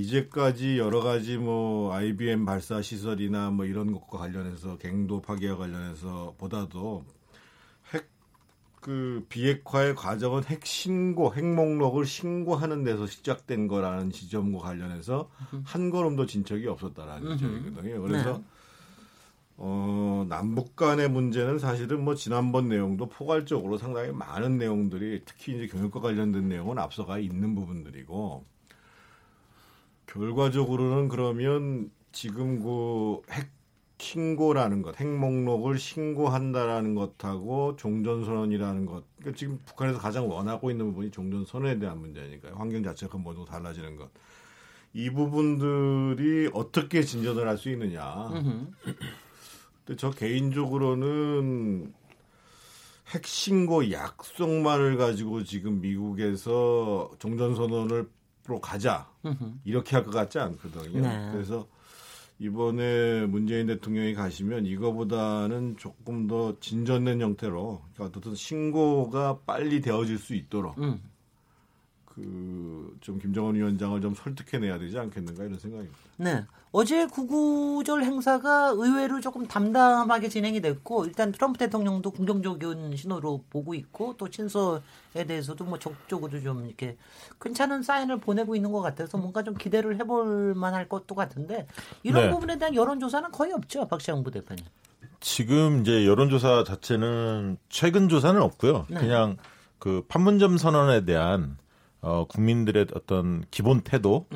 이제까지 0.00 0.78
여러 0.78 1.00
가지 1.00 1.38
뭐 1.38 1.92
IBM 1.94 2.44
발사 2.44 2.82
시설이나 2.82 3.50
뭐 3.50 3.64
이런 3.64 3.92
것과 3.92 4.18
관련해서 4.18 4.78
갱도 4.78 5.22
파괴와 5.22 5.56
관련해서 5.56 6.34
보다도 6.38 7.04
핵 7.92 8.16
그 8.86 9.26
비핵화의 9.28 9.96
과정은 9.96 10.44
핵 10.44 10.64
신고, 10.64 11.34
핵 11.34 11.44
목록을 11.44 12.06
신고하는 12.06 12.84
데서 12.84 13.08
시작된 13.08 13.66
거라는 13.66 14.12
지점과 14.12 14.60
관련해서 14.60 15.28
한 15.64 15.90
걸음 15.90 16.14
도 16.14 16.24
진척이 16.24 16.68
없었다라는 16.68 17.36
지점이거든요. 17.36 18.00
그래서 18.00 18.38
네. 18.38 18.44
어, 19.56 20.24
남북 20.28 20.76
간의 20.76 21.10
문제는 21.10 21.58
사실은 21.58 22.04
뭐 22.04 22.14
지난번 22.14 22.68
내용도 22.68 23.08
포괄적으로 23.08 23.76
상당히 23.76 24.12
많은 24.12 24.56
내용들이 24.56 25.22
특히 25.24 25.56
이제 25.56 25.66
교육과 25.66 25.98
관련된 25.98 26.48
내용은 26.48 26.78
앞서가 26.78 27.18
있는 27.18 27.56
부분들이고 27.56 28.44
결과적으로는 30.16 31.08
그러면 31.08 31.90
지금 32.12 32.62
그 32.62 33.22
핵 33.28 33.50
신고라는 33.98 34.82
것, 34.82 35.00
핵 35.00 35.08
목록을 35.08 35.78
신고한다라는 35.78 36.94
것하고 36.94 37.76
종전선언이라는 37.76 38.84
것, 38.86 39.04
그러니까 39.16 39.38
지금 39.38 39.58
북한에서 39.64 39.98
가장 39.98 40.28
원하고 40.28 40.70
있는 40.70 40.86
부분이 40.88 41.10
종전선언에 41.10 41.78
대한 41.78 41.98
문제니까요. 42.00 42.54
환경 42.56 42.82
자체가 42.82 43.16
모두 43.16 43.44
달라지는 43.46 43.96
것. 43.96 44.10
이 44.92 45.10
부분들이 45.10 46.50
어떻게 46.52 47.02
진전을 47.02 47.48
할 47.48 47.56
수 47.56 47.70
있느냐. 47.70 48.28
근데 49.84 49.96
저 49.96 50.10
개인적으로는 50.10 51.94
핵신고 53.14 53.92
약속만을 53.92 54.96
가지고 54.96 55.42
지금 55.42 55.80
미국에서 55.80 57.10
종전선언을 57.18 58.08
로 58.46 58.60
가자 58.60 59.08
이렇게 59.64 59.96
할 59.96 60.04
것 60.04 60.12
같지 60.12 60.38
않거든요. 60.38 61.00
네. 61.00 61.28
그래서 61.32 61.66
이번에 62.38 63.26
문재인 63.26 63.66
대통령이 63.66 64.14
가시면 64.14 64.66
이거보다는 64.66 65.76
조금 65.78 66.26
더 66.26 66.54
진전된 66.60 67.20
형태로 67.20 67.82
그러니까 67.94 68.18
어떤 68.18 68.34
신고가 68.34 69.38
빨리 69.46 69.80
되어질 69.80 70.18
수 70.18 70.34
있도록 70.34 70.76
음. 70.78 71.00
그좀 72.16 73.18
김정은 73.20 73.54
위원장을 73.54 74.00
좀 74.00 74.14
설득해내야 74.14 74.78
되지 74.78 74.98
않겠는가 74.98 75.44
이런 75.44 75.58
생각입니다. 75.58 75.96
네. 76.16 76.44
어제 76.72 77.06
구구절 77.06 78.02
행사가 78.04 78.72
의외로 78.74 79.20
조금 79.20 79.46
담담하게 79.46 80.28
진행이 80.28 80.60
됐고 80.62 81.04
일단 81.04 81.30
트럼프 81.30 81.58
대통령도 81.58 82.10
긍정적인 82.10 82.96
신호로 82.96 83.44
보고 83.50 83.74
있고 83.74 84.14
또 84.16 84.28
친서에 84.28 84.80
대해서도 85.26 85.64
뭐 85.64 85.78
적극적으로 85.78 86.40
좀 86.40 86.66
이렇게 86.66 86.96
괜찮은 87.40 87.82
사인을 87.82 88.18
보내고 88.18 88.56
있는 88.56 88.72
것 88.72 88.80
같아서 88.80 89.18
뭔가 89.18 89.42
좀 89.42 89.54
기대를 89.54 89.98
해볼 90.00 90.54
만할 90.54 90.88
것도 90.88 91.14
같은데 91.14 91.66
이런 92.02 92.24
네. 92.24 92.30
부분에 92.30 92.58
대한 92.58 92.74
여론조사는 92.74 93.30
거의 93.30 93.52
없죠 93.52 93.86
박시영 93.86 94.22
부대표님. 94.24 94.64
지금 95.20 95.80
이제 95.80 96.06
여론조사 96.06 96.64
자체는 96.64 97.58
최근 97.68 98.08
조사는 98.08 98.40
없고요. 98.40 98.86
네. 98.88 99.00
그냥 99.00 99.36
그 99.78 100.04
판문점 100.08 100.56
선언에 100.56 101.04
대한 101.04 101.56
어, 102.06 102.24
국민들의 102.28 102.86
어떤 102.94 103.44
기본 103.50 103.80
태도 103.80 104.26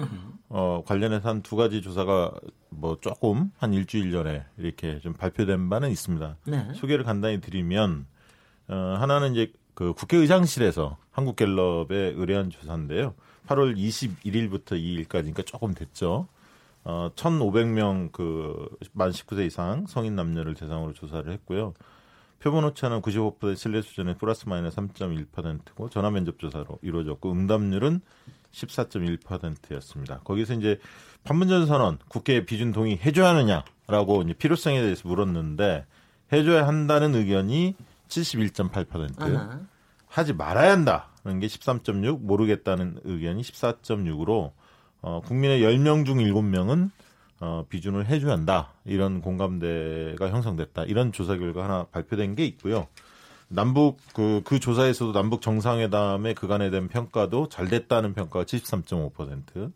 어, 0.48 0.82
관련해서 0.84 1.28
한 1.28 1.42
두 1.42 1.54
가지 1.54 1.80
조사가 1.82 2.32
뭐 2.70 2.98
조금 3.00 3.52
한 3.58 3.72
일주일 3.72 4.10
전에 4.10 4.44
이렇게 4.58 4.98
좀 4.98 5.12
발표된 5.12 5.68
바는 5.70 5.88
있습니다. 5.90 6.36
네. 6.46 6.74
소개를 6.74 7.04
간단히 7.04 7.40
드리면 7.40 8.06
어, 8.66 8.96
하나는 8.98 9.32
이제 9.34 9.52
그 9.74 9.92
국회의장실에서 9.94 10.96
한국갤럽에 11.12 12.12
의뢰한 12.16 12.50
조사인데요. 12.50 13.14
8월 13.46 13.76
21일부터 13.76 14.72
2일까지 14.72 15.08
그러니까 15.08 15.42
조금 15.42 15.72
됐죠. 15.72 16.26
어, 16.82 17.10
1,500명 17.14 18.10
그 18.10 18.68
만 18.92 19.10
19세 19.10 19.46
이상 19.46 19.86
성인 19.86 20.16
남녀를 20.16 20.54
대상으로 20.54 20.92
조사를 20.92 21.30
했고요. 21.32 21.74
표본 22.40 22.64
오차는 22.64 23.02
95% 23.02 23.56
신뢰 23.56 23.82
수준의 23.82 24.16
플러스 24.16 24.49
마이너스 24.49 24.76
3.1%고 24.76 25.90
전화 25.90 26.11
면접 26.11 26.38
조사로 26.38 26.78
이루어졌고 26.82 27.30
응답률은 27.30 28.00
14.1%였습니다. 28.52 30.20
거기서 30.25 30.54
이제 30.54 30.80
판문점 31.25 31.66
선언 31.66 31.99
국회 32.09 32.44
비준 32.44 32.73
동의 32.73 32.99
해줘야 32.99 33.30
하느냐라고 33.30 34.23
이제 34.23 34.32
필요성에 34.32 34.80
대해서 34.80 35.06
물었는데 35.06 35.87
해줘야 36.32 36.66
한다는 36.66 37.14
의견이 37.14 37.75
71.8%, 38.09 39.20
아하. 39.20 39.61
하지 40.06 40.32
말아야 40.32 40.73
한다는 40.73 41.40
게 41.40 41.47
13.6, 41.47 42.20
모르겠다는 42.20 43.00
의견이 43.04 43.42
14.6으로 43.42 44.52
어, 45.02 45.20
국민의 45.25 45.62
10명 45.62 46.04
중 46.06 46.18
7명은 46.18 46.90
어, 47.40 47.64
비준을 47.68 48.06
해줘야 48.06 48.32
한다. 48.32 48.73
이런 48.85 49.23
공감대가 49.23 50.30
형성됐다. 50.30 50.85
이런 50.85 51.11
조사 51.11 51.37
결과 51.37 51.64
하나 51.64 51.85
발표된 51.90 52.35
게 52.35 52.44
있고요. 52.44 52.87
남북 53.49 53.99
그, 54.14 54.42
그 54.44 54.61
조사에서도 54.61 55.12
남북 55.12 55.42
정상회담의 55.42 56.35
그간에 56.35 56.70
대한 56.70 56.87
평가도 56.88 57.49
잘 57.49 57.68
됐다는 57.68 58.14
평가가 58.14 58.44
73.5% 58.44 59.73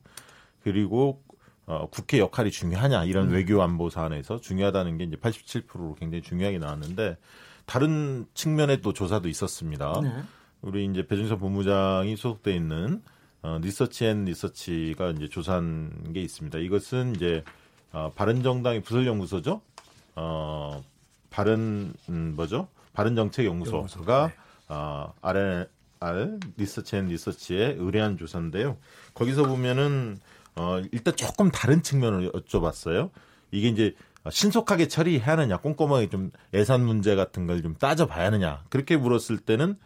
그리고 0.63 1.23
어, 1.67 1.89
국회 1.91 2.19
역할이 2.19 2.51
중요하냐 2.51 3.05
이런 3.05 3.31
외교 3.31 3.61
안보 3.63 3.91
사안에서 3.91 4.41
중요하다는 4.41 4.99
게 4.99 5.05
이제 5.05 5.17
87%로 5.17 5.97
굉장히 5.99 6.23
중요하게 6.23 6.59
나왔는데 6.59 7.17
다른 7.65 8.27
측면의 8.35 8.83
또 8.83 8.93
조사도 8.93 9.29
있었습니다. 9.29 10.01
네. 10.03 10.13
우리 10.61 10.85
이제 10.85 11.07
배준석 11.07 11.41
본부장이 11.41 12.17
소속돼 12.17 12.55
있는 12.55 13.03
어, 13.45 13.59
리서치 13.61 14.07
앤 14.07 14.25
리서치가 14.25 15.11
이제 15.11 15.29
조사한 15.29 16.13
게 16.15 16.23
있습니다. 16.23 16.59
이것은 16.61 17.15
이제 17.15 17.45
어, 17.93 18.11
바른정당의 18.17 18.81
부설연구소죠. 18.83 19.61
어, 20.17 20.83
바른 21.29 21.93
음, 22.09 22.33
뭐죠? 22.37 22.69
바른정책연구소가 22.95 24.33
어, 24.69 25.13
R 25.21 25.67
R 26.01 26.39
리서치 26.57 26.97
앤 26.97 27.07
리서치에 27.09 27.77
의뢰한 27.79 28.17
조사인데요. 28.17 28.79
거기서 29.13 29.45
보면은 29.45 30.19
어, 30.57 30.81
일단 30.91 31.15
조금 31.15 31.51
다른 31.51 31.83
측면을 31.83 32.33
여쭤봤어요. 32.33 33.11
이게 33.51 33.69
이제 33.69 33.95
신속하게 34.31 34.89
처리해야 34.89 35.33
하느냐, 35.33 35.59
꼼꼼하게 35.59 36.09
좀 36.09 36.31
예산 36.55 36.83
문제 36.87 37.15
같은 37.15 37.47
걸 37.47 37.61
좀 37.61 37.75
따져봐야 37.75 38.27
하느냐. 38.27 38.65
그렇게 38.71 38.97
물었을 38.97 39.37
때는 39.39 39.77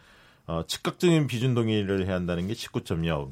어, 0.47 0.63
즉각적인 0.65 1.27
비준 1.27 1.53
동의를 1.55 2.05
해야 2.07 2.15
한다는 2.15 2.47
게 2.47 2.53
19.0. 2.53 3.31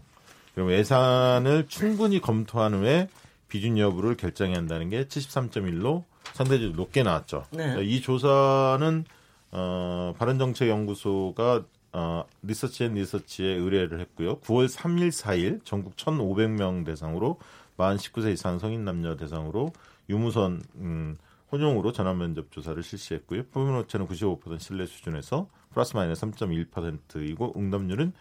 그리고 0.57 0.73
예산을 0.73 1.67
충분히 1.67 2.19
검토한 2.19 2.73
후에 2.73 3.09
비준 3.47 3.77
여부를 3.77 4.17
결정해야 4.17 4.57
한다는 4.57 4.89
게 4.89 5.05
73.1로 5.05 6.03
상대적으로 6.33 6.75
높게 6.75 7.03
나왔죠. 7.03 7.45
네. 7.51 7.75
이 7.83 8.01
조사는 8.01 9.05
어, 9.51 10.15
바른정책연구소가 10.17 11.63
어, 11.93 12.25
리서치 12.41 12.85
앤 12.85 12.95
리서치에 12.95 13.53
의뢰를 13.53 13.99
했고요. 13.99 14.39
9월 14.39 14.67
3일, 14.67 15.09
4일 15.09 15.63
전국 15.63 15.95
1,500명 15.95 16.87
대상으로 16.87 17.37
만 17.75 17.97
19세 17.97 18.33
이상 18.33 18.57
성인 18.57 18.83
남녀 18.83 19.15
대상으로 19.15 19.73
유무선 20.09 20.63
음, 20.77 21.17
혼용으로 21.51 21.91
전화 21.91 22.15
면접 22.15 22.51
조사를 22.51 22.81
실시했고요. 22.81 23.43
표본 23.51 23.75
오차는 23.75 24.07
95% 24.07 24.59
신뢰 24.59 24.87
수준에서 24.87 25.49
플러스 25.71 25.95
마이너스 25.95 26.25
3.1%이고 26.25 27.53
응답률은 27.55 28.11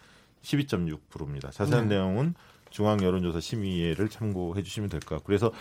12.6%입니다. 0.47 1.51
자세한 1.51 1.87
내용은 1.89 2.33
중앙 2.69 3.01
여론조사 3.01 3.39
심의회를 3.39 4.09
참고해 4.09 4.63
주시면 4.63 4.89
될 4.89 4.99
것 5.01 5.15
같고. 5.15 5.25
그래서 5.25 5.51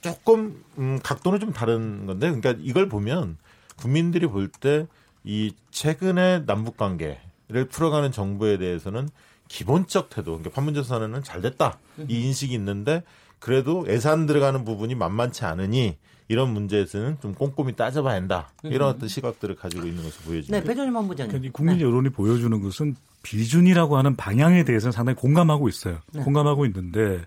조금 0.00 0.62
음, 0.78 0.98
각도는 1.02 1.40
좀 1.40 1.52
다른 1.52 2.06
건데 2.06 2.30
그러니까 2.32 2.54
이걸 2.64 2.88
보면 2.88 3.36
국민들이 3.76 4.26
볼 4.26 4.48
때 4.60 4.86
이 5.22 5.52
최근의 5.70 6.46
남북 6.46 6.78
관계를 6.78 7.66
풀어가는 7.70 8.10
정부에 8.10 8.56
대해서는 8.56 9.10
기본적 9.48 10.08
태도, 10.08 10.30
그러니까 10.38 10.48
판문점 10.50 10.82
선언은 10.82 11.24
잘 11.24 11.42
됐다. 11.42 11.78
이 12.08 12.24
인식이 12.24 12.54
있는데 12.54 13.02
그래도 13.38 13.84
예산 13.88 14.24
들어가는 14.24 14.64
부분이 14.64 14.94
만만치 14.94 15.44
않으니 15.44 15.98
이런 16.28 16.54
문제에서는 16.54 17.18
좀 17.20 17.34
꼼꼼히 17.34 17.74
따져봐야 17.76 18.14
한다. 18.16 18.50
이런 18.62 18.88
어떤 18.88 19.10
시각들을 19.10 19.56
가지고 19.56 19.86
있는 19.86 20.02
것으로 20.04 20.22
보여집니다. 20.24 20.58
네, 20.60 20.64
배종임 20.64 20.94
본부장님. 20.94 21.52
국민 21.52 21.78
여론이 21.80 22.08
보여주는 22.10 22.58
것은 22.62 22.96
비준이라고 23.22 23.96
하는 23.96 24.16
방향에 24.16 24.64
대해서는 24.64 24.92
상당히 24.92 25.16
공감하고 25.16 25.68
있어요. 25.68 26.00
공감하고 26.24 26.66
있는데 26.66 27.24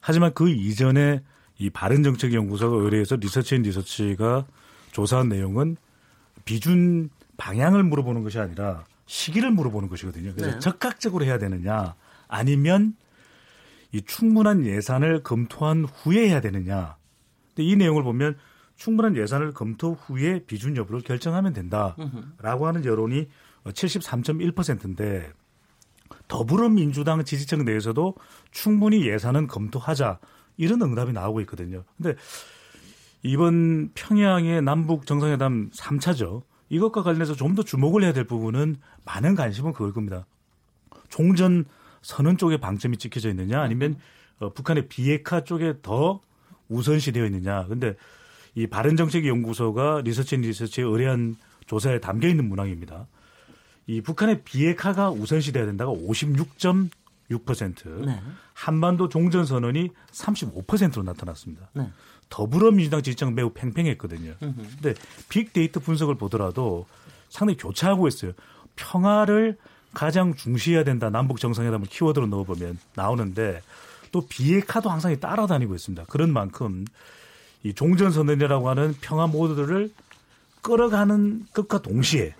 하지만 0.00 0.32
그 0.34 0.48
이전에 0.48 1.22
이 1.58 1.68
바른정책연구소가 1.70 2.76
의뢰해서 2.76 3.16
리서치 3.16 3.56
앤 3.56 3.62
리서치가 3.62 4.46
조사한 4.92 5.28
내용은 5.28 5.76
비준 6.44 7.10
방향을 7.36 7.82
물어보는 7.84 8.22
것이 8.22 8.38
아니라 8.38 8.84
시기를 9.06 9.50
물어보는 9.50 9.88
것이거든요. 9.88 10.32
그래서 10.34 10.52
네. 10.52 10.58
적극적으로 10.58 11.24
해야 11.24 11.38
되느냐 11.38 11.94
아니면 12.28 12.94
이 13.92 14.00
충분한 14.02 14.64
예산을 14.64 15.22
검토한 15.22 15.84
후에 15.84 16.28
해야 16.28 16.40
되느냐. 16.40 16.96
근데 17.48 17.64
이 17.64 17.76
내용을 17.76 18.04
보면 18.04 18.36
충분한 18.76 19.16
예산을 19.16 19.52
검토 19.52 19.92
후에 19.92 20.44
비준 20.46 20.76
여부를 20.76 21.02
결정하면 21.02 21.52
된다라고 21.52 22.66
하는 22.66 22.84
여론이 22.84 23.28
73.1%인데 23.64 25.32
더불어민주당 26.28 27.24
지지층 27.24 27.64
내에서도 27.64 28.14
충분히 28.50 29.06
예산은 29.08 29.46
검토하자 29.46 30.18
이런 30.56 30.82
응답이 30.82 31.12
나오고 31.12 31.40
있거든요. 31.42 31.84
근데 31.96 32.16
이번 33.22 33.90
평양의 33.94 34.62
남북 34.62 35.06
정상회담 35.06 35.70
3차죠. 35.70 36.42
이것과 36.68 37.02
관련해서 37.02 37.34
좀 37.34 37.54
더 37.54 37.62
주목을 37.62 38.04
해야 38.04 38.12
될 38.12 38.24
부분은 38.24 38.76
많은 39.04 39.34
관심은 39.34 39.72
그걸 39.72 39.92
겁니다. 39.92 40.26
종전 41.08 41.64
선언 42.02 42.36
쪽에 42.38 42.58
방점이 42.58 42.96
찍혀져 42.96 43.28
있느냐 43.30 43.60
아니면 43.60 43.96
어, 44.38 44.52
북한의 44.52 44.88
비핵화 44.88 45.44
쪽에 45.44 45.74
더 45.82 46.20
우선시 46.68 47.12
되어 47.12 47.26
있느냐. 47.26 47.66
근데 47.66 47.96
이 48.54 48.66
바른정책연구소가 48.66 50.02
리서치 50.04 50.36
앤 50.36 50.40
리서치에 50.42 50.84
의뢰한 50.84 51.36
조사에 51.66 52.00
담겨 52.00 52.28
있는 52.28 52.48
문항입니다. 52.48 53.06
이 53.86 54.00
북한의 54.00 54.42
비핵화가 54.42 55.10
우선시돼야 55.10 55.66
된다가 55.66 55.92
56.6%, 55.92 58.06
네. 58.06 58.20
한반도 58.54 59.08
종전 59.08 59.46
선언이 59.46 59.90
35%로 60.12 61.02
나타났습니다. 61.02 61.70
네. 61.74 61.90
더불어민주당 62.28 63.02
지지층 63.02 63.34
매우 63.34 63.50
팽팽했거든요. 63.50 64.34
근데 64.38 64.94
빅데이터 65.28 65.80
분석을 65.80 66.14
보더라도 66.14 66.86
상당히 67.28 67.56
교차하고 67.56 68.06
있어요. 68.06 68.32
평화를 68.76 69.56
가장 69.92 70.34
중시해야 70.34 70.84
된다. 70.84 71.10
남북 71.10 71.40
정상회담을 71.40 71.88
키워드로 71.88 72.26
넣어보면 72.26 72.78
나오는데 72.94 73.62
또 74.12 74.26
비핵화도 74.26 74.90
항상 74.90 75.18
따라다니고 75.18 75.74
있습니다. 75.74 76.04
그런 76.08 76.32
만큼 76.32 76.84
이 77.62 77.74
종전선언이라고 77.74 78.68
하는 78.68 78.94
평화 79.00 79.26
모드를 79.26 79.92
끌어가는 80.62 81.46
것과 81.52 81.82
동시에 81.82 82.34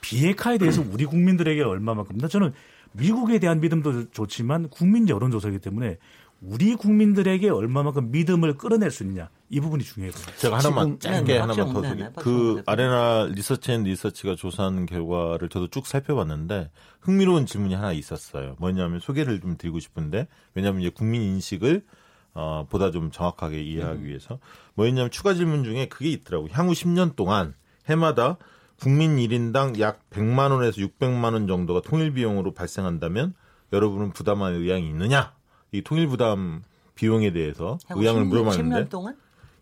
비핵화에 0.00 0.58
대해서 0.58 0.82
우리 0.90 1.04
국민들에게 1.04 1.62
얼마만큼 1.62 2.18
저는 2.28 2.52
미국에 2.92 3.38
대한 3.38 3.60
믿음도 3.60 4.10
좋지만 4.10 4.68
국민 4.68 5.08
여론조사이기 5.08 5.58
때문에 5.58 5.98
우리 6.42 6.74
국민들에게 6.74 7.50
얼마만큼 7.50 8.10
믿음을 8.10 8.56
끌어낼 8.56 8.90
수 8.90 9.02
있느냐 9.02 9.28
이 9.50 9.60
부분이 9.60 9.84
중요해요. 9.84 10.12
제가 10.38 10.58
하나만 10.58 10.98
짧게 10.98 11.38
하나만 11.38 11.72
더 11.72 11.80
네, 11.82 11.88
소개. 11.90 12.08
그. 12.16 12.62
아레나 12.66 13.28
리서치 13.32 13.72
앤 13.72 13.82
리서치가 13.82 14.36
조사한 14.36 14.86
결과를 14.86 15.50
저도 15.50 15.68
쭉 15.68 15.86
살펴봤는데 15.86 16.70
흥미로운 17.00 17.44
질문이 17.44 17.74
하나 17.74 17.92
있었어요. 17.92 18.56
뭐냐면 18.58 19.00
소개를 19.00 19.40
좀 19.40 19.58
드리고 19.58 19.80
싶은데 19.80 20.28
왜냐하면 20.54 20.80
이제 20.80 20.90
국민 20.90 21.20
인식을 21.20 21.84
어, 22.32 22.66
보다 22.70 22.90
좀 22.90 23.10
정확하게 23.10 23.62
이해하기 23.62 24.04
위해서 24.06 24.38
뭐였냐면 24.74 25.10
추가 25.10 25.34
질문 25.34 25.64
중에 25.64 25.88
그게 25.88 26.10
있더라고. 26.10 26.46
요 26.46 26.48
향후 26.52 26.72
10년 26.72 27.16
동안 27.16 27.54
해마다 27.88 28.38
국민 28.80 29.16
1인당 29.16 29.78
약 29.80 30.00
100만 30.10 30.50
원에서 30.50 30.80
600만 30.80 31.34
원 31.34 31.46
정도가 31.46 31.82
통일 31.82 32.12
비용으로 32.12 32.54
발생한다면 32.54 33.34
여러분은 33.72 34.12
부담할 34.12 34.54
의향이 34.54 34.88
있느냐? 34.88 35.34
이 35.72 35.82
통일 35.82 36.08
부담 36.08 36.62
비용에 36.94 37.32
대해서 37.32 37.78
의향을 37.90 38.24
물어봤는데 38.24 38.84
10년 38.84 38.90
동안? 38.90 39.16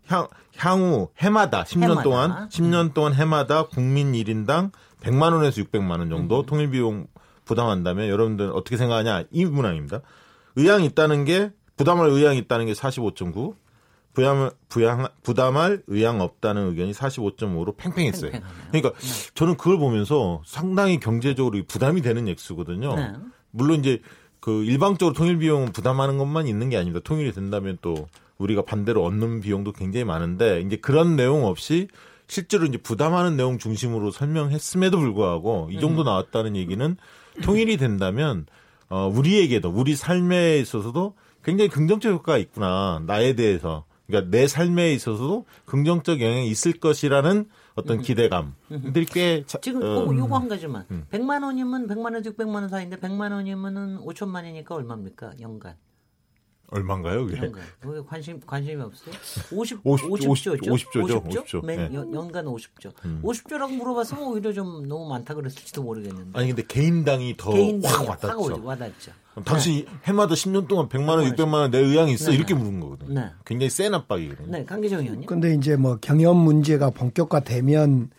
향, 0.07 0.29
향후 0.57 1.11
해마다 1.19 1.65
10년 1.65 1.83
해마다. 1.83 2.03
동안 2.03 2.49
10년 2.49 2.95
동안 2.95 3.15
해마다 3.15 3.67
국민 3.67 4.13
1인당 4.13 4.71
100만 5.01 5.33
원에서 5.33 5.63
600만 5.63 5.99
원 5.99 6.09
정도 6.09 6.47
통일 6.47 6.71
비용 6.71 7.07
부담한다면 7.45 8.09
여러분들은 8.09 8.53
어떻게 8.53 8.77
생각하냐 8.77 9.25
이 9.31 9.45
문항입니다. 9.45 10.01
의향이 10.57 10.87
있다는 10.87 11.25
게 11.25 11.51
부담할 11.77 12.09
의향이 12.11 12.39
있다는 12.39 12.67
게 12.67 12.73
45.9, 12.73 13.55
부담 14.19 14.51
부양 14.69 15.07
부담할 15.23 15.83
의향 15.87 16.21
없다는 16.21 16.71
의견이 16.71 16.91
45.5로 16.91 17.77
팽팽했어요. 17.77 18.33
팽팽하네요. 18.33 18.65
그러니까 18.73 18.93
저는 19.35 19.57
그걸 19.57 19.79
보면서 19.79 20.43
상당히 20.45 20.99
경제적으로 20.99 21.57
부담이 21.69 22.03
되는 22.03 22.27
액수거든요. 22.27 22.97
네. 22.97 23.13
물론 23.53 23.79
이제 23.79 24.01
그 24.41 24.65
일방적으로 24.65 25.15
통일 25.15 25.39
비용은 25.39 25.71
부담하는 25.71 26.19
것만 26.19 26.49
있는 26.49 26.69
게 26.69 26.77
아닙니다. 26.77 27.01
통일이 27.05 27.31
된다면 27.31 27.79
또 27.81 28.09
우리가 28.39 28.63
반대로 28.63 29.05
얻는 29.05 29.41
비용도 29.41 29.71
굉장히 29.71 30.03
많은데 30.03 30.63
이제 30.63 30.75
그런 30.77 31.15
내용 31.15 31.45
없이 31.45 31.87
실제로 32.27 32.67
이제 32.67 32.77
부담하는 32.77 33.37
내용 33.37 33.59
중심으로 33.59 34.11
설명했음에도 34.11 34.99
불구하고 34.99 35.69
이 35.71 35.79
정도 35.79 36.03
나왔다는 36.03 36.57
얘기는 36.57 36.97
통일이 37.45 37.77
된다면 37.77 38.47
어 38.89 39.09
우리에게도 39.15 39.71
우리 39.71 39.95
삶에 39.95 40.59
있어서도 40.59 41.15
굉장히 41.45 41.69
긍정적 41.69 42.13
효과가 42.13 42.39
있구나 42.39 43.01
나에 43.07 43.35
대해서 43.35 43.85
그러니까 44.09 44.31
내 44.31 44.47
삶에 44.47 44.93
있어서도 44.95 45.45
긍정적 45.67 46.21
영향이 46.21 46.49
있을 46.49 46.73
것이라는 46.73 47.47
어떤 47.75 48.01
기대감들이 48.01 49.05
꽤 49.05 49.45
자- 49.47 49.59
지금 49.61 49.83
어, 49.83 50.05
어, 50.11 50.17
요거 50.17 50.35
한 50.37 50.49
가지만. 50.49 50.85
100만 51.11 51.45
원이면 51.45 51.87
100만 51.87 52.05
원에서 52.05 52.31
600만 52.31 52.55
원 52.55 52.69
사이인데 52.69 52.97
100만 52.97 53.31
원이면은 53.33 53.99
5천만이니까 53.99 54.73
얼마입니까? 54.73 55.35
연간. 55.41 55.77
얼마인가요? 56.71 57.27
그게? 57.27 57.41
왜 57.85 58.01
관심 58.07 58.39
관심이 58.41 58.81
없어요? 58.83 59.15
50 59.53 59.79
50 59.85 60.09
50조죠. 60.09 60.63
50조죠. 60.67 61.25
50조? 61.25 61.45
50조. 61.47 61.65
매, 61.65 61.77
네. 61.77 61.87
음. 61.89 61.95
연, 61.95 62.15
연간 62.15 62.45
50조. 62.45 62.93
50조라고 63.23 63.75
물어봤으면 63.77 64.23
오히려 64.25 64.53
좀 64.53 64.87
너무 64.87 65.09
많다 65.09 65.35
그랬을지도 65.35 65.83
모르겠는데. 65.83 66.39
아니 66.39 66.49
근데 66.49 66.63
개인당이 66.67 67.37
더확확 67.39 68.09
와닿죠. 68.09 68.63
와닿죠. 68.65 69.13
당신 69.45 69.87
해마다 70.05 70.35
10년 70.35 70.67
동안 70.69 70.89
100만 70.89 71.09
원, 71.11 71.25
600만 71.33 71.53
원 71.55 71.71
내 71.71 71.79
의향이 71.79 72.13
있어 72.15 72.31
네, 72.33 72.37
이렇게 72.37 72.55
네. 72.55 72.61
물은 72.61 72.81
거거든요. 72.81 73.15
네. 73.21 73.31
굉장히 73.47 73.71
센 73.71 73.95
압박이거든요. 73.95 74.49
네, 74.51 74.65
강기정 74.65 75.01
의원님. 75.01 75.27
근데 75.27 75.55
이제 75.55 75.77
뭐 75.77 75.97
경영 76.01 76.37
문제가 76.43 76.91
본격화되면 76.91 78.11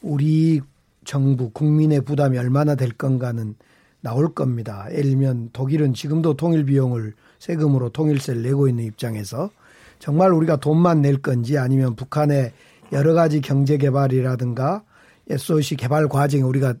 우리 0.00 0.60
정부 1.04 1.50
국민의 1.50 2.00
부담이 2.04 2.38
얼마나 2.38 2.74
될 2.74 2.90
건가는 2.92 3.54
나올 4.00 4.34
겁니다. 4.34 4.86
예를 4.90 5.02
들면 5.10 5.50
독일은 5.52 5.94
지금도 5.94 6.34
통일 6.34 6.64
비용을 6.64 7.14
세금으로 7.42 7.88
통일세를 7.88 8.42
내고 8.42 8.68
있는 8.68 8.84
입장에서 8.84 9.50
정말 9.98 10.32
우리가 10.32 10.56
돈만 10.56 11.02
낼 11.02 11.20
건지 11.20 11.58
아니면 11.58 11.96
북한의 11.96 12.52
여러 12.92 13.14
가지 13.14 13.40
경제 13.40 13.78
개발이라든가 13.78 14.84
SOC 15.28 15.74
개발 15.74 16.08
과정에 16.08 16.44
우리가 16.44 16.74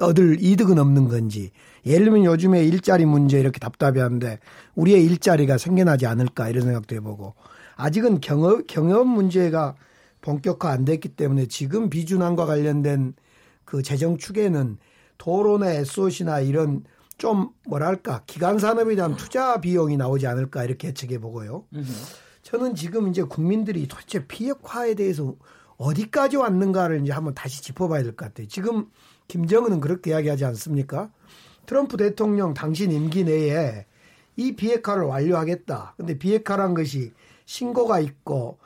얻을 0.00 0.38
이득은 0.40 0.78
없는 0.78 1.08
건지 1.08 1.50
예를 1.84 2.06
들면 2.06 2.24
요즘에 2.24 2.64
일자리 2.64 3.04
문제 3.04 3.38
이렇게 3.38 3.58
답답해 3.58 4.00
하는데 4.00 4.38
우리의 4.76 5.04
일자리가 5.04 5.58
생겨나지 5.58 6.06
않을까 6.06 6.48
이런 6.48 6.64
생각도 6.64 6.96
해보고 6.96 7.34
아직은 7.76 8.22
경업 8.22 8.66
경업 8.66 9.06
문제가 9.06 9.74
본격화 10.22 10.70
안 10.70 10.86
됐기 10.86 11.10
때문에 11.10 11.46
지금 11.46 11.90
비준안과 11.90 12.46
관련된 12.46 13.12
그 13.66 13.82
재정 13.82 14.16
축에는 14.16 14.78
도로나 15.18 15.70
SOC나 15.70 16.40
이런 16.40 16.82
좀 17.22 17.50
뭐랄까 17.68 18.24
기간 18.26 18.58
산업에 18.58 18.96
대한 18.96 19.14
투자 19.14 19.60
비용이 19.60 19.96
나오지 19.96 20.26
않을까 20.26 20.64
이렇게 20.64 20.88
예측해 20.88 21.20
보고요. 21.20 21.64
저는 22.42 22.74
지금 22.74 23.06
이제 23.06 23.22
국민들이 23.22 23.86
도대체 23.86 24.26
비핵화에 24.26 24.94
대해서 24.94 25.36
어디까지 25.76 26.36
왔는가를 26.36 27.00
이제 27.00 27.12
한번 27.12 27.32
다시 27.32 27.62
짚어봐야 27.62 28.02
될 28.02 28.16
것 28.16 28.26
같아요. 28.26 28.48
지금 28.48 28.86
김정은은 29.28 29.78
그렇게 29.78 30.10
이야기하지 30.10 30.44
않습니까? 30.46 31.12
트럼프 31.64 31.96
대통령 31.96 32.54
당신 32.54 32.90
임기 32.90 33.22
내에 33.22 33.86
이 34.34 34.56
비핵화를 34.56 35.04
완료하겠다. 35.04 35.94
근데 35.96 36.18
비핵화란 36.18 36.74
것이 36.74 37.12
신고가 37.44 38.00
있고 38.00 38.58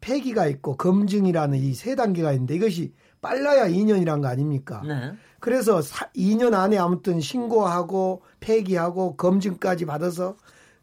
폐기가 0.00 0.46
있고 0.46 0.76
검증이라는 0.76 1.58
이 1.58 1.74
세 1.74 1.94
단계가 1.94 2.32
있는데 2.32 2.54
이것이 2.54 2.92
빨라야 3.20 3.68
2년이란 3.68 4.22
거 4.22 4.28
아닙니까? 4.28 4.82
네. 4.86 5.12
그래서 5.40 5.82
사, 5.82 6.06
2년 6.16 6.54
안에 6.54 6.78
아무튼 6.78 7.20
신고하고 7.20 8.22
폐기하고 8.40 9.16
검증까지 9.16 9.84
받아서 9.86 10.36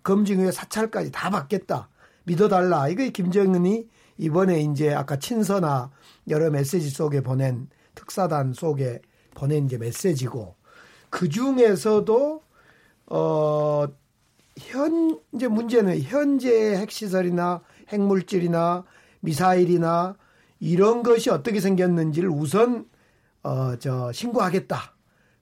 검증 0.04 0.40
후에 0.40 0.52
사찰까지 0.52 1.12
다 1.12 1.30
받겠다. 1.30 1.90
믿어달라. 2.24 2.88
이거 2.90 3.04
김정은이 3.10 3.88
이번에 4.18 4.62
이제 4.62 4.94
아까 4.94 5.18
친서나 5.18 5.92
여러 6.28 6.50
메시지 6.50 6.90
속에 6.90 7.22
보낸 7.22 7.70
특사단 7.96 8.54
속에 8.54 9.02
보낸 9.36 9.66
이제 9.66 9.78
메시지고 9.78 10.56
그 11.10 11.30
중에서도 11.30 12.42
어 13.08 13.88
현재 14.58 15.48
문제는 15.48 16.02
현재 16.02 16.76
핵시설이나 16.78 17.62
핵물질이나 17.90 18.84
미사일이나 19.28 20.16
이런 20.60 21.04
것이 21.04 21.30
어떻게 21.30 21.60
생겼는지를 21.60 22.30
우선 22.30 22.86
어 23.44 23.76
저 23.80 24.12
신고하겠다. 24.12 24.94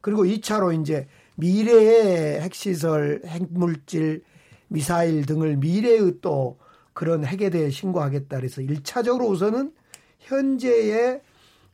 그리고 0.01 0.25
2차로 0.25 0.79
이제 0.79 1.07
미래의 1.35 2.41
핵시설, 2.41 3.21
핵물질, 3.25 4.23
미사일 4.67 5.25
등을 5.25 5.57
미래의 5.57 6.15
또 6.21 6.57
그런 6.93 7.25
핵에 7.25 7.49
대해 7.49 7.69
신고하겠다. 7.69 8.37
그래서 8.37 8.61
1차적으로 8.61 9.29
우선은 9.29 9.73
현재의 10.19 11.21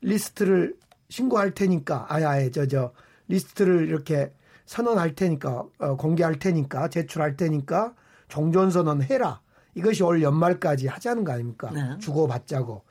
리스트를 0.01 0.75
신고할 1.09 1.53
테니까 1.53 2.07
아예 2.09 2.25
아예 2.25 2.51
저저 2.51 2.91
리스트를 3.27 3.87
이렇게 3.87 4.31
선언할 4.65 5.15
테니까 5.15 5.65
어, 5.79 5.97
공개할 5.97 6.39
테니까 6.39 6.89
제출할 6.89 7.37
테니까 7.37 7.93
종전선언 8.29 9.03
해라. 9.03 9.41
이것이 9.75 10.03
올 10.03 10.21
연말까지 10.21 10.87
하자는 10.87 11.23
거 11.23 11.33
아닙니까? 11.33 11.71
네. 11.71 11.97
주고받자고. 11.99 12.83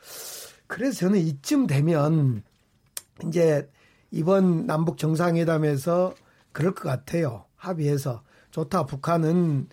그래서 0.66 1.00
저는 1.00 1.18
이쯤 1.18 1.66
되면 1.66 2.42
이제 3.26 3.68
이번 4.10 4.66
남북 4.66 4.98
정상회담에서 4.98 6.14
그럴 6.52 6.74
것 6.74 6.84
같아요. 6.84 7.44
합의해서 7.56 8.22
좋다. 8.50 8.86
북한은 8.86 9.68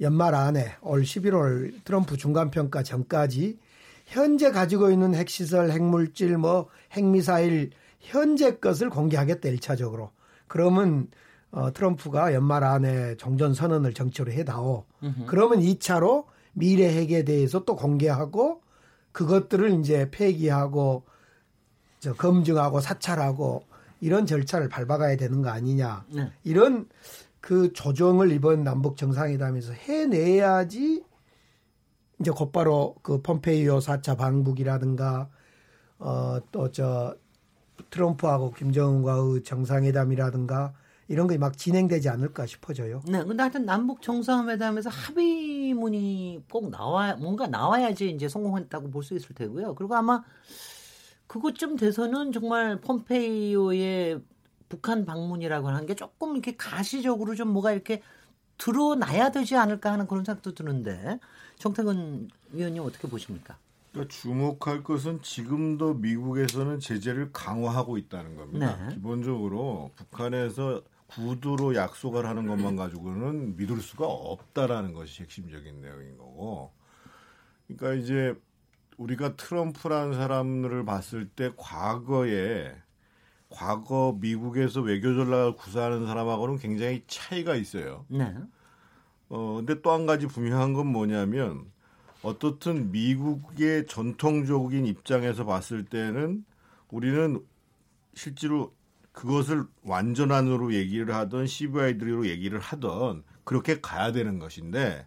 연말 0.00 0.34
안에 0.34 0.76
올 0.80 1.02
11월 1.02 1.84
트럼프 1.84 2.16
중간평가 2.16 2.82
전까지 2.82 3.58
현재 4.06 4.50
가지고 4.50 4.90
있는 4.90 5.14
핵시설, 5.14 5.70
핵물질, 5.70 6.36
뭐 6.36 6.68
핵미사일 6.92 7.70
현재 8.00 8.56
것을 8.56 8.90
공개하겠다 8.90 9.48
1차적으로. 9.48 10.10
그러면 10.48 11.08
어, 11.50 11.72
트럼프가 11.72 12.34
연말 12.34 12.64
안에 12.64 13.16
종전 13.16 13.54
선언을 13.54 13.92
정치로 13.94 14.32
해다오. 14.32 14.84
그러면 15.26 15.60
2차로 15.60 16.24
미래 16.52 16.94
핵에 16.96 17.24
대해서 17.24 17.64
또 17.64 17.76
공개하고 17.76 18.62
그것들을 19.12 19.80
이제 19.80 20.10
폐기하고 20.10 21.04
저 22.00 22.14
검증하고 22.14 22.80
사찰하고 22.80 23.64
이런 24.00 24.26
절차를 24.26 24.68
밟아가야 24.68 25.16
되는 25.16 25.42
거 25.42 25.50
아니냐. 25.50 26.06
네. 26.12 26.32
이런 26.44 26.88
그 27.40 27.72
조정을 27.72 28.32
이번 28.32 28.64
남북 28.64 28.96
정상회담에서 28.96 29.72
해내야지 29.72 31.04
이제 32.20 32.30
곧바로 32.30 32.96
그 33.02 33.20
폼페이오 33.22 33.78
4차 33.78 34.16
방북이라든가 34.16 35.28
어 35.98 36.40
또 36.50 36.70
저 36.72 37.16
트럼프하고 37.90 38.52
김정은과의 38.52 39.42
정상회담이라든가 39.44 40.72
이런 41.12 41.28
게 41.28 41.36
막 41.36 41.58
진행되지 41.58 42.08
않을까 42.08 42.46
싶어져요. 42.46 43.02
네, 43.06 43.22
근데 43.22 43.42
하여튼 43.42 43.66
남북 43.66 44.00
정상회담에서 44.00 44.88
합의문이 44.88 46.44
꼭 46.50 46.70
나와 46.70 47.14
뭔가 47.16 47.46
나와야지 47.46 48.10
이제 48.10 48.28
성공했다고 48.28 48.90
볼 48.90 49.02
수 49.04 49.14
있을 49.14 49.34
테고요. 49.34 49.74
그리고 49.74 49.94
아마 49.94 50.24
그것쯤 51.26 51.76
돼서는 51.76 52.32
정말 52.32 52.80
폼페이오의 52.80 54.22
북한 54.70 55.04
방문이라고 55.04 55.68
하는 55.68 55.86
게 55.86 55.94
조금 55.94 56.32
이렇게 56.32 56.56
가시적으로 56.56 57.34
좀 57.34 57.48
뭐가 57.48 57.72
이렇게 57.72 58.00
드러나야 58.56 59.30
되지 59.32 59.56
않을까 59.56 59.92
하는 59.92 60.06
그런 60.06 60.24
생각도 60.24 60.54
드는데 60.54 61.18
정태근 61.58 62.28
위원님 62.52 62.82
어떻게 62.84 63.06
보십니까? 63.08 63.58
그러니까 63.92 64.14
주목할 64.14 64.82
것은 64.82 65.20
지금도 65.20 65.94
미국에서는 65.94 66.80
제재를 66.80 67.32
강화하고 67.32 67.98
있다는 67.98 68.36
겁니다. 68.36 68.78
네. 68.88 68.94
기본적으로 68.94 69.90
북한에서 69.96 70.80
구두로 71.14 71.74
약속을 71.74 72.26
하는 72.26 72.46
것만 72.46 72.76
가지고는 72.76 73.56
믿을 73.56 73.80
수가 73.80 74.06
없다라는 74.06 74.92
것이 74.94 75.22
핵심적인 75.22 75.80
내용인 75.80 76.16
거고. 76.16 76.72
그러니까 77.66 77.94
이제 77.94 78.34
우리가 78.96 79.36
트럼프라는 79.36 80.14
사람을 80.14 80.84
봤을 80.84 81.28
때 81.28 81.50
과거에 81.56 82.74
과거 83.48 84.16
미국에서 84.20 84.80
외교 84.80 85.14
전략을 85.14 85.56
구사하는 85.56 86.06
사람하고는 86.06 86.58
굉장히 86.58 87.02
차이가 87.06 87.54
있어요. 87.54 88.06
네. 88.08 88.34
어, 89.28 89.56
근데 89.56 89.80
또 89.82 89.92
한 89.92 90.06
가지 90.06 90.26
분명한 90.26 90.72
건 90.72 90.86
뭐냐면 90.86 91.70
어떻든 92.22 92.92
미국의 92.92 93.86
전통적인 93.86 94.86
입장에서 94.86 95.44
봤을 95.44 95.84
때는 95.84 96.44
우리는 96.88 97.44
실제로 98.14 98.74
그것을 99.12 99.64
완전한으로 99.82 100.74
얘기를 100.74 101.14
하던 101.14 101.46
CVID로 101.46 102.26
얘기를 102.26 102.58
하던 102.58 103.24
그렇게 103.44 103.80
가야 103.80 104.12
되는 104.12 104.38
것인데 104.38 105.06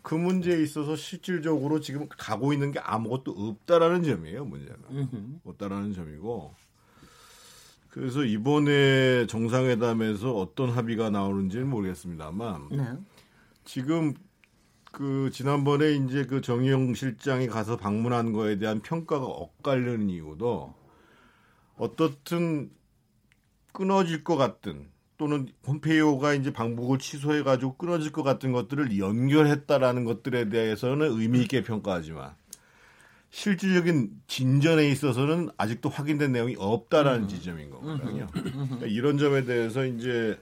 그 0.00 0.14
문제에 0.14 0.60
있어서 0.62 0.96
실질적으로 0.96 1.80
지금 1.80 2.08
가고 2.08 2.52
있는 2.52 2.72
게 2.72 2.80
아무것도 2.80 3.32
없다라는 3.32 4.02
점이에요 4.02 4.44
문제는. 4.44 5.40
없다라는 5.44 5.92
점이고 5.92 6.54
그래서 7.90 8.24
이번에 8.24 9.26
정상회담에서 9.26 10.34
어떤 10.34 10.70
합의가 10.70 11.10
나오는지는 11.10 11.68
모르겠습니다만 11.68 12.68
네. 12.70 12.96
지금 13.64 14.14
그 14.90 15.30
지난번에 15.32 15.92
이제 15.92 16.24
그 16.24 16.40
정의용 16.40 16.94
실장이 16.94 17.48
가서 17.48 17.76
방문한 17.76 18.32
거에 18.32 18.58
대한 18.58 18.80
평가가 18.80 19.24
엇갈리는 19.24 20.08
이유도 20.08 20.74
어떻든 21.76 22.70
끊어질 23.72 24.24
것 24.24 24.36
같은 24.36 24.88
또는 25.18 25.48
폼페이오가 25.62 26.34
이제 26.34 26.52
방북을 26.52 26.98
취소해 26.98 27.42
가지고 27.42 27.76
끊어질 27.76 28.12
것 28.12 28.22
같은 28.22 28.52
것들을 28.52 28.98
연결했다라는 28.98 30.04
것들에 30.04 30.48
대해서는 30.48 31.12
의미 31.12 31.42
있게 31.42 31.62
평가하지만 31.62 32.34
실질적인 33.30 34.10
진전에 34.26 34.88
있어서는 34.88 35.50
아직도 35.56 35.88
확인된 35.88 36.32
내용이 36.32 36.56
없다라는 36.58 37.28
지점인 37.28 37.70
거거든요. 37.70 38.26
그러니까 38.32 38.86
이런 38.86 39.16
점에 39.16 39.44
대해서 39.44 39.86
이제 39.86 40.38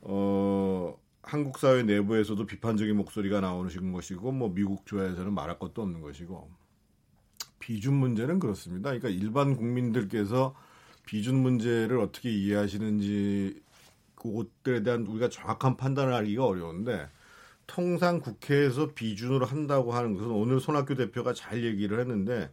어 0.00 0.96
한국 1.22 1.58
사회 1.58 1.82
내부에서도 1.82 2.46
비판적인 2.46 2.96
목소리가 2.96 3.40
나오는 3.40 3.92
것이고 3.92 4.32
뭐 4.32 4.54
미국 4.54 4.86
조야에서는 4.86 5.34
말할 5.34 5.58
것도 5.58 5.82
없는 5.82 6.00
것이고 6.00 6.48
비준 7.58 7.94
문제는 7.94 8.38
그렇습니다. 8.38 8.90
그러니까 8.90 9.08
일반 9.08 9.56
국민들께서 9.56 10.54
비준 11.06 11.36
문제를 11.36 11.98
어떻게 11.98 12.30
이해하시는지 12.30 13.62
그것들에 14.16 14.82
대한 14.82 15.06
우리가 15.06 15.30
정확한 15.30 15.76
판단을 15.76 16.12
하기가 16.12 16.44
어려운데 16.44 17.08
통상 17.66 18.20
국회에서 18.20 18.92
비준으로 18.94 19.46
한다고 19.46 19.92
하는 19.94 20.14
것은 20.14 20.30
오늘 20.30 20.60
손학규 20.60 20.94
대표가 20.96 21.32
잘 21.32 21.64
얘기를 21.64 21.98
했는데 22.00 22.50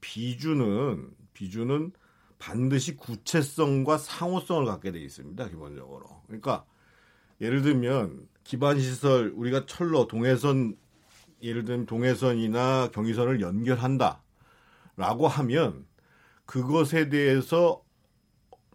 비준은 0.00 1.10
비준은 1.34 1.92
반드시 2.38 2.96
구체성과 2.96 3.98
상호성을 3.98 4.64
갖게 4.64 4.92
돼 4.92 4.98
있습니다. 5.00 5.48
기본적으로. 5.48 6.22
그러니까 6.26 6.64
예를 7.40 7.62
들면 7.62 8.26
기반 8.44 8.80
시설 8.80 9.32
우리가 9.36 9.66
철로 9.66 10.06
동해선 10.06 10.76
예를 11.42 11.64
들면 11.64 11.86
동해선이나 11.86 12.90
경의선을 12.92 13.40
연결한다라고 13.40 15.28
하면 15.28 15.86
그것에 16.46 17.08
대해서 17.08 17.82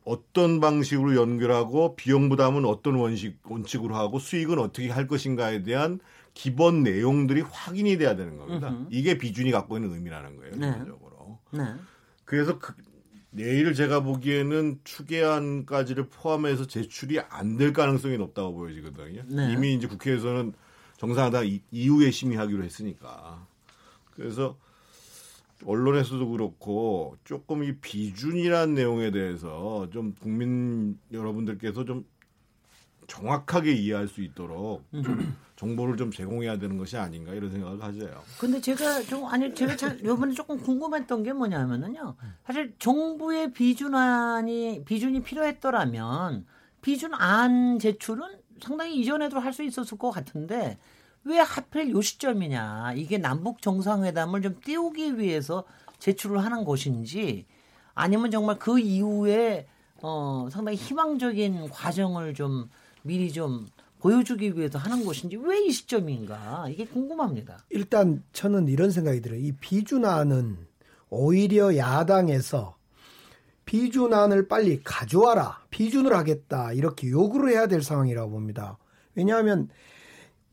어떤 0.05 0.59
방식으로 0.59 1.15
연결하고 1.15 1.95
비용 1.95 2.29
부담은 2.29 2.63
어떤 2.65 2.95
원식 2.95 3.39
원칙으로 3.43 3.95
하고 3.95 4.19
수익은 4.19 4.59
어떻게 4.59 4.89
할 4.89 5.07
것인가에 5.07 5.63
대한 5.63 5.99
기본 6.33 6.83
내용들이 6.83 7.41
확인이 7.41 7.97
돼야 7.97 8.15
되는 8.15 8.37
겁니다. 8.37 8.69
음흠. 8.69 8.87
이게 8.91 9.17
비준이 9.17 9.51
갖고 9.51 9.77
있는 9.77 9.93
의미라는 9.93 10.37
거예요. 10.37 10.55
네. 10.57 10.71
기본적으로. 10.73 11.39
네. 11.51 11.63
그래서 12.23 12.59
그, 12.59 12.73
내일 13.31 13.73
제가 13.73 14.01
보기에는 14.01 14.79
추계안까지를 14.83 16.07
포함해서 16.09 16.67
제출이 16.67 17.19
안 17.19 17.57
될 17.57 17.73
가능성이 17.73 18.17
높다고 18.17 18.53
보여지거든요. 18.53 19.23
네. 19.27 19.51
이미 19.53 19.73
이제 19.73 19.87
국회에서는 19.87 20.53
정상화당 20.97 21.47
이- 21.47 21.61
이후에 21.71 22.11
심의하기로 22.11 22.63
했으니까. 22.63 23.45
그래서 24.11 24.57
언론에서도 25.65 26.29
그렇고 26.29 27.17
조금 27.23 27.63
이 27.63 27.75
비준이라는 27.77 28.73
내용에 28.75 29.11
대해서 29.11 29.89
좀 29.91 30.13
국민 30.21 30.97
여러분들께서 31.11 31.85
좀 31.85 32.05
정확하게 33.07 33.73
이해할 33.73 34.07
수 34.07 34.21
있도록 34.21 34.83
좀 35.03 35.35
정보를 35.55 35.95
좀 35.95 36.11
제공해야 36.11 36.57
되는 36.57 36.77
것이 36.77 36.97
아닌가 36.97 37.33
이런 37.33 37.51
생각을 37.51 37.77
가져요. 37.77 38.21
근데 38.39 38.59
제가 38.59 39.01
좀 39.03 39.25
아니 39.25 39.53
제가 39.53 39.75
참 39.75 39.97
요번에 40.03 40.33
조금 40.33 40.59
궁금했던 40.59 41.23
게 41.23 41.31
뭐냐면은요. 41.33 42.15
사실 42.45 42.73
정부의 42.79 43.53
비준안이 43.53 44.83
비준이 44.85 45.23
필요했더라면 45.23 46.45
비준 46.81 47.13
안 47.13 47.79
제출은 47.79 48.39
상당히 48.61 48.99
이전에도 48.99 49.39
할 49.39 49.53
수 49.53 49.63
있었을 49.63 49.97
것 49.97 50.11
같은데 50.11 50.77
왜 51.25 51.39
하필 51.39 51.89
요 51.91 52.01
시점이냐. 52.01 52.93
이게 52.95 53.17
남북 53.17 53.61
정상회담을 53.61 54.41
좀 54.41 54.59
띄우기 54.63 55.17
위해서 55.17 55.63
제출을 55.99 56.43
하는 56.43 56.63
것인지 56.63 57.45
아니면 57.95 58.29
정말 58.31 58.59
그 58.59 58.79
이후에 58.79 59.67
어 60.01 60.47
상당히 60.51 60.77
희망적인 60.77 61.69
과정을 61.69 62.33
좀 62.35 62.69
미리 63.01 63.31
좀 63.31 63.67
보여주기 63.99 64.55
위해서 64.55 64.77
하는 64.77 65.03
것인지 65.03 65.35
왜 65.37 65.65
이 65.65 65.71
시점인가 65.71 66.67
이게 66.69 66.85
궁금합니다. 66.85 67.57
일단 67.71 68.21
저는 68.33 68.67
이런 68.67 68.91
생각이 68.91 69.21
들어요. 69.21 69.39
이 69.39 69.51
비준안은 69.53 70.57
오히려 71.09 71.75
야당에서 71.75 72.75
비준안을 73.65 74.47
빨리 74.47 74.83
가져와라. 74.83 75.61
비준을 75.71 76.15
하겠다. 76.15 76.71
이렇게 76.73 77.09
요구를 77.09 77.49
해야 77.51 77.67
될 77.67 77.81
상황이라고 77.81 78.29
봅니다. 78.29 78.77
왜냐하면 79.15 79.69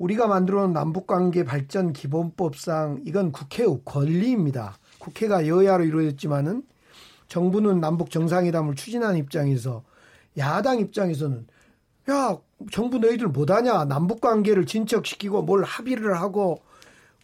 우리가 0.03 0.27
만들어 0.27 0.63
놓은 0.63 0.73
남북관계 0.73 1.45
발전 1.45 1.93
기본법상 1.93 3.03
이건 3.07 3.31
국회의 3.31 3.69
권리입니다. 3.85 4.77
국회가 4.99 5.47
여야로 5.47 5.85
이루어졌지만은 5.85 6.65
정부는 7.29 7.81
남북 7.81 8.11
정상회담을 8.11 8.75
추진하는 8.75 9.17
입장에서 9.17 9.85
야당 10.39 10.81
입장에서는 10.81 11.47
야 12.11 12.37
정부 12.73 12.99
너희들 12.99 13.29
못하냐? 13.29 13.85
남북 13.85 14.21
관계를 14.21 14.67
진척시키고 14.67 15.43
뭘 15.43 15.63
합의를 15.63 16.21
하고 16.21 16.63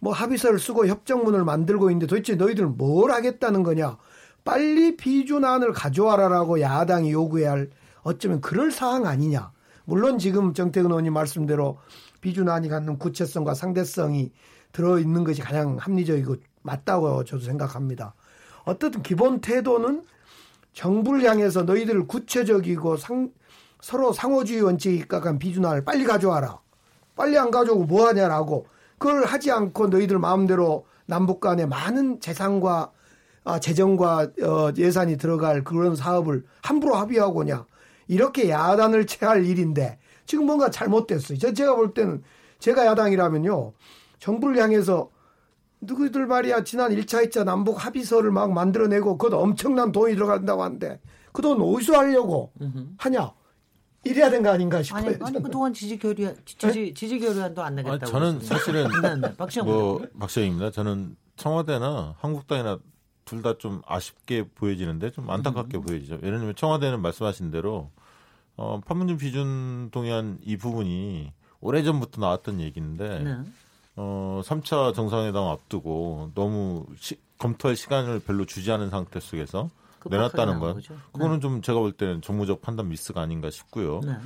뭐 0.01 0.12
합의서를 0.12 0.61
쓰고 0.61 0.87
협정문을 0.87 1.45
만들고 1.45 1.91
있는데 1.91 2.07
도대체 2.07 2.37
너희들 2.37 2.67
뭘 2.67 3.11
하겠다는 3.11 3.64
거냐? 3.64 3.99
빨리 4.45 4.97
비준안을 4.97 5.73
가져와라라고 5.73 6.61
야당이 6.61 7.11
요구해야 7.11 7.51
할 7.51 7.71
어쩌면 8.03 8.41
그럴 8.41 8.71
사항 8.71 9.05
아니냐? 9.05 9.51
물론 9.85 10.19
지금 10.19 10.55
정태근 10.55 10.91
의원님 10.91 11.12
말씀대로 11.12 11.79
비준안이 12.21 12.69
갖는 12.69 12.99
구체성과 12.99 13.55
상대성이 13.55 14.33
들어 14.73 14.99
있는 14.99 15.25
것이 15.25 15.41
가장 15.41 15.77
합리적이고 15.77 16.37
맞다고 16.63 17.25
저도 17.25 17.45
생각합니다. 17.45 18.15
어떻든 18.65 19.03
기본 19.03 19.41
태도는 19.41 20.05
정부를 20.73 21.25
향해서 21.29 21.63
너희들 21.63 22.07
구체적이고 22.07 22.97
상, 22.97 23.31
서로 23.81 24.13
상호주의 24.13 24.63
원칙에 24.63 24.97
입각한 24.97 25.39
비준안을 25.39 25.85
빨리 25.85 26.05
가져와라. 26.05 26.61
빨리 27.17 27.37
안 27.37 27.51
가져오고 27.51 27.85
뭐 27.85 28.07
하냐라고 28.07 28.67
그걸 28.99 29.25
하지 29.25 29.51
않고 29.51 29.89
너희들 29.89 30.19
마음대로 30.19 30.87
남북 31.07 31.41
간에 31.41 31.67
많은 31.67 32.21
재산과 32.21 32.93
아, 33.45 33.59
재정과 33.59 34.29
어, 34.43 34.73
예산이 34.77 35.17
들어갈 35.17 35.65
그런 35.65 35.97
사업을 35.97 36.45
함부로 36.63 36.97
합의하고냐. 36.97 37.65
이렇게 38.07 38.51
야단을 38.51 39.07
채할 39.09 39.47
일인데 39.47 39.99
지금 40.29 40.45
뭔가 40.45 40.71
잘못됐어요. 40.71 41.38
저 41.38 41.53
제가 41.55 41.75
볼 41.75 41.95
때는 41.95 42.23
제가 42.61 42.85
야당이라면요. 42.87 43.73
정부를 44.21 44.62
향해서 44.62 45.11
누구들 45.81 46.27
말이야 46.27 46.64
지난 46.64 46.93
1차 46.93 47.25
2차 47.27 47.45
남북 47.45 47.85
합의서를 47.85 48.31
막 48.31 48.53
만들어내고 48.53 49.17
그것 49.17 49.35
엄청난 49.37 49.91
돈이 49.91 50.14
들어간다고 50.14 50.62
하는데 50.62 51.01
그 51.33 51.41
돈 51.43 51.61
어디서 51.62 51.95
하려고 51.97 52.53
하냐 52.99 53.33
이래야 54.05 54.29
된 54.31 54.43
거 54.43 54.51
아닌가 54.51 54.83
싶어요. 54.83 55.07
아니, 55.07 55.17
아니. 55.23 55.43
그동안 55.43 55.73
지지 55.73 55.99
교류 55.99 56.35
지지 56.45 56.93
지지 56.95 57.19
교류안도 57.21 57.62
안 57.62 57.75
내겠다고. 57.77 58.03
아니, 58.05 58.11
저는 58.11 58.38
그랬습니다. 58.38 58.57
사실은 58.59 58.88
네, 59.21 59.29
네. 59.29 59.37
박시영 59.37 59.67
뭐. 59.67 60.03
박시영입니다. 60.19 60.71
저는 60.73 61.17
청와대나 61.37 62.17
한국당이나 62.19 62.79
둘 63.25 63.43
다 63.43 63.55
좀 63.59 63.83
아쉽게 63.87 64.49
보여지는데 64.55 65.11
좀 65.12 65.31
안타깝게 65.31 65.79
보여지죠. 65.79 66.19
왜냐하면 66.23 66.55
청와대는 66.57 67.01
말씀하신 67.03 67.51
대로 67.51 67.91
어, 68.59 68.81
판문점 68.85 69.16
비준 69.18 69.88
동의안 69.92 70.38
이 70.44 70.57
부분이 70.57 71.33
오래전부터 71.61 72.21
나왔던 72.21 72.61
얘기인데 72.61 73.21
네. 73.21 73.37
어, 73.97 74.40
3차 74.44 74.94
정상회담 74.94 75.44
앞두고 75.44 76.33
너무 76.35 76.85
시- 76.99 77.18
검토할 77.38 77.77
시간을 77.77 78.21
별로 78.21 78.44
주지 78.44 78.71
않은 78.73 78.90
상태 78.90 79.21
속에서 79.21 79.71
내놨다는 80.05 80.59
건 80.61 80.75
거죠. 80.75 80.97
그거는 81.12 81.40
좀 81.40 81.62
제가 81.62 81.79
볼 81.79 81.92
때는 81.92 82.21
정무적 82.21 82.61
판단 82.61 82.88
미스가 82.88 83.21
아닌가 83.21 83.49
싶고요. 83.51 84.01
네. 84.05 84.16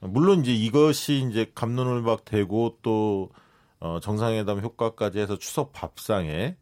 물론 0.00 0.40
이제 0.40 0.52
이것이 0.52 1.26
이제 1.30 1.50
감론을박 1.54 2.24
되고 2.26 2.76
또 2.82 3.30
어, 3.80 3.98
정상회담 4.02 4.60
효과까지 4.60 5.18
해서 5.18 5.38
추석 5.38 5.72
밥상에 5.72 6.56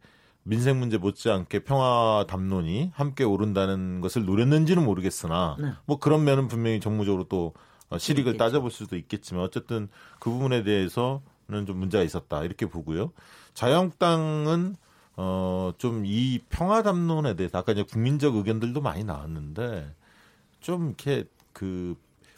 민생 0.48 0.78
문제 0.78 0.96
못지않게 0.96 1.64
평화 1.64 2.24
담론이 2.28 2.92
함께 2.94 3.24
오른다는 3.24 4.00
것을 4.00 4.24
노렸는지는 4.24 4.84
모르겠으나 4.84 5.56
네. 5.58 5.72
뭐 5.86 5.98
그런 5.98 6.22
면은 6.24 6.46
분명히 6.46 6.78
정무적으로 6.78 7.24
또 7.24 7.52
어, 7.90 7.98
실익을 7.98 8.32
있겠죠. 8.32 8.44
따져볼 8.44 8.70
수도 8.70 8.96
있겠지만 8.96 9.42
어쨌든 9.42 9.88
그 10.20 10.30
부분에 10.30 10.62
대해서는 10.62 11.66
좀 11.66 11.78
문제가 11.78 12.04
있었다 12.04 12.44
이렇게 12.44 12.66
보고요. 12.66 13.12
자유한국당은 13.54 14.76
어, 15.16 15.72
좀 15.78 16.04
이 16.04 16.40
평화 16.48 16.82
담론에 16.82 17.34
대해서 17.34 17.58
아까 17.58 17.72
이제 17.72 17.82
국민적 17.82 18.36
의견들도 18.36 18.80
많이 18.80 19.02
나왔는데 19.02 19.92
좀 20.60 20.86
이렇게 20.88 21.24
그 21.52 21.96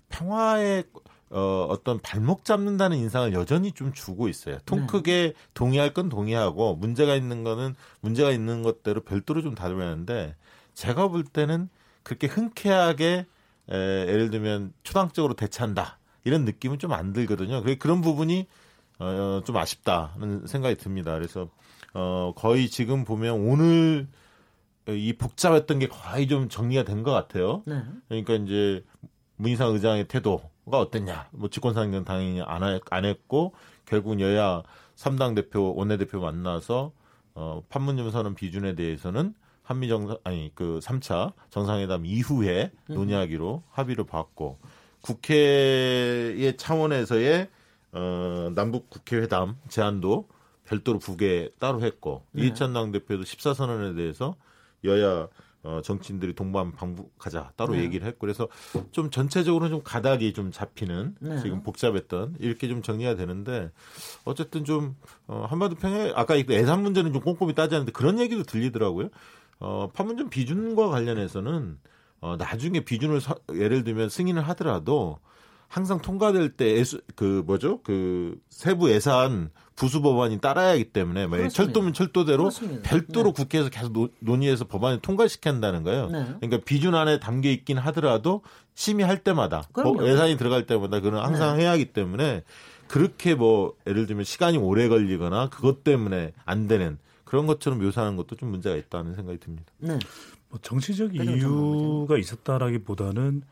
평화에 0.09 0.85
어, 1.31 1.67
어떤 1.69 1.99
발목 2.01 2.45
잡는다는 2.45 2.97
인상을 2.97 3.33
여전히 3.35 3.73
좀 3.73 3.93
주고 3.93 4.29
있어요. 4.29 4.59
통 4.65 4.81
네. 4.81 4.87
크게 4.87 5.35
동의할 5.55 5.93
건 5.93 6.09
동의하고 6.09 6.77
문제가 6.77 7.15
있는 7.15 7.45
거는 7.45 7.75
문제가 8.01 8.31
있는 8.31 8.63
것대로 8.63 9.03
별도로 9.03 9.43
좀 9.43 9.55
다뤄야 9.55 9.87
하는데 9.87 10.35
제가 10.75 11.09
볼 11.09 11.25
때는 11.25 11.69
그렇게 12.03 12.27
흔쾌하게 12.27 13.27
에, 13.71 13.75
예를 14.09 14.31
들면 14.31 14.73
초당적으로 14.83 15.35
대처한다 15.35 15.99
이런 16.25 16.45
느낌은 16.45 16.79
좀 16.79 16.93
안 16.93 17.13
들거든요. 17.13 17.63
그래 17.63 17.75
그런 17.77 18.01
부분이 18.01 18.47
어, 18.99 19.43
좀 19.45 19.57
아쉽다는 19.57 20.47
생각이 20.47 20.77
듭니다. 20.77 21.13
그래서 21.15 21.51
어, 21.95 22.33
거의 22.37 22.69
지금 22.69 23.05
보면 23.05 23.35
오늘 23.35 24.09
이 24.89 25.13
복잡했던 25.13 25.79
게 25.79 25.89
거의 25.89 26.27
좀 26.27 26.49
정리가 26.49 26.85
된 26.85 27.03
것 27.03 27.13
같아요. 27.13 27.63
네. 27.67 27.83
그러니까 28.09 28.35
이제 28.35 28.83
문희상 29.37 29.73
의장의 29.75 30.09
태도가 30.09 30.45
어땠냐. 30.77 31.29
뭐 31.33 31.49
직권상정 31.49 32.05
당연히 32.05 32.43
안, 32.43 32.63
하- 32.63 32.79
안 32.91 33.05
했고 33.07 33.55
결국 33.87 34.21
여야 34.21 34.63
3당 34.97 35.35
대표 35.35 35.75
원내대표 35.75 36.21
만나서 36.21 36.93
어 37.35 37.63
판문점 37.71 38.11
선언 38.11 38.35
비준에 38.35 38.75
대해서는 38.75 39.33
한미 39.63 39.89
정상 39.89 40.19
아니 40.25 40.51
그 40.55 40.81
3차 40.83 41.33
정상회담 41.51 42.05
이후에 42.05 42.73
논의하기로 42.95 43.63
합의를 43.71 44.05
봤고 44.05 44.59
국회의 45.49 46.57
차원에서의 46.57 47.49
어 47.93 48.51
남북 48.55 48.91
국회 48.91 49.17
회담 49.17 49.57
제안도 49.69 50.29
별도로 50.65 50.99
부계 50.99 51.51
따로 51.59 51.83
했고 51.83 52.25
이해찬 52.35 52.73
당대표도 52.75 53.23
14선언에 53.25 53.97
대해서 53.97 54.35
여야 54.85 55.29
어, 55.69 55.83
정치인들이 55.83 56.33
동반 56.33 56.73
방북하자 56.73 57.53
따로 57.57 57.75
네. 57.75 57.83
얘기를 57.83 58.07
했고 58.07 58.21
그래서 58.21 58.49
좀 58.91 59.11
전체적으로 59.11 59.69
좀 59.69 59.83
가닥이 59.85 60.33
좀 60.33 60.51
잡히는 60.51 61.17
네. 61.21 61.43
지금 61.43 61.63
복잡했던 61.63 62.37
이렇게 62.39 62.69
좀 62.69 62.81
정리가 62.81 63.17
되는데 63.17 63.71
어쨌든 64.25 64.65
좀 64.65 64.97
어, 65.27 65.45
한반도 65.47 65.77
평양 65.77 66.11
아까 66.17 66.37
이 66.37 66.47
예산 66.49 66.83
문제는 66.83 67.13
좀 67.13 67.21
꼼꼼히 67.21 67.55
따지는데 67.55 67.93
그런 67.93 68.19
얘기도 68.19 68.45
들리더라고요. 68.45 69.11
어, 69.61 69.91
판문점 69.93 70.31
비준과 70.31 70.89
관련해서는 70.89 71.79
어, 72.23 72.37
나중에 72.39 72.81
비준을 72.81 73.21
서, 73.21 73.37
예를 73.53 73.85
들면 73.85 74.09
승인을 74.09 74.49
하더라도 74.49 75.19
항상 75.69 76.01
통과될 76.01 76.57
때 76.57 76.83
그 77.15 77.43
뭐죠 77.45 77.83
그 77.83 78.41
세부 78.49 78.91
예산 78.91 79.51
부수 79.79 80.03
법안이 80.03 80.41
따라야 80.41 80.71
하기 80.73 80.91
때문에 80.91 81.29
만약 81.29 81.51
철도면 81.51 81.93
철도대로 81.93 82.39
그렇습니다. 82.39 82.83
별도로 82.83 83.33
네. 83.33 83.43
국회에서 83.45 83.69
계속 83.69 83.93
노, 83.93 84.09
논의해서 84.19 84.67
법안을 84.67 84.99
통과시켜야 84.99 85.55
한다는 85.55 85.85
거예요. 85.85 86.09
네. 86.09 86.25
그러니까 86.41 86.59
비준 86.65 86.97
안에 86.97 87.21
담겨 87.21 87.49
있긴 87.49 87.79
하더라도 87.79 88.43
심의할 88.75 89.23
때마다 89.23 89.69
뭐 89.75 90.05
예산이 90.05 90.37
들어갈 90.37 90.67
때마다 90.67 90.99
그는 90.99 91.21
항상 91.21 91.57
네. 91.57 91.63
해야 91.63 91.71
하기 91.73 91.93
때문에 91.93 92.43
그렇게 92.89 93.37
뭐 93.37 93.75
예를 93.87 94.07
들면 94.07 94.25
시간이 94.25 94.59
오래 94.59 94.89
걸리거나 94.89 95.49
그것 95.49 95.85
때문에 95.85 96.33
안 96.45 96.67
되는 96.67 96.99
그런 97.23 97.47
것처럼 97.47 97.79
묘사하는 97.79 98.17
것도 98.17 98.35
좀 98.35 98.51
문제가 98.51 98.75
있다는 98.75 99.15
생각이 99.15 99.39
듭니다. 99.39 99.73
네. 99.79 99.97
뭐 100.49 100.59
정치적 100.61 101.15
이유가 101.15 102.19
있었다라기보다는 102.19 103.43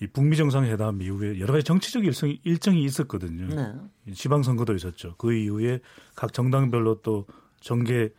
이 0.00 0.06
북미 0.06 0.36
정상회담 0.36 1.02
이후에 1.02 1.40
여러 1.40 1.52
가지 1.52 1.64
정치적 1.64 2.04
일성이, 2.04 2.40
일정이 2.44 2.84
있었거든요. 2.84 3.48
네. 3.48 4.12
지방선거도 4.14 4.74
있었죠. 4.74 5.16
그 5.16 5.32
이후에 5.32 5.80
각 6.14 6.32
정당별로 6.32 7.02
또 7.02 7.26
정계 7.60 8.10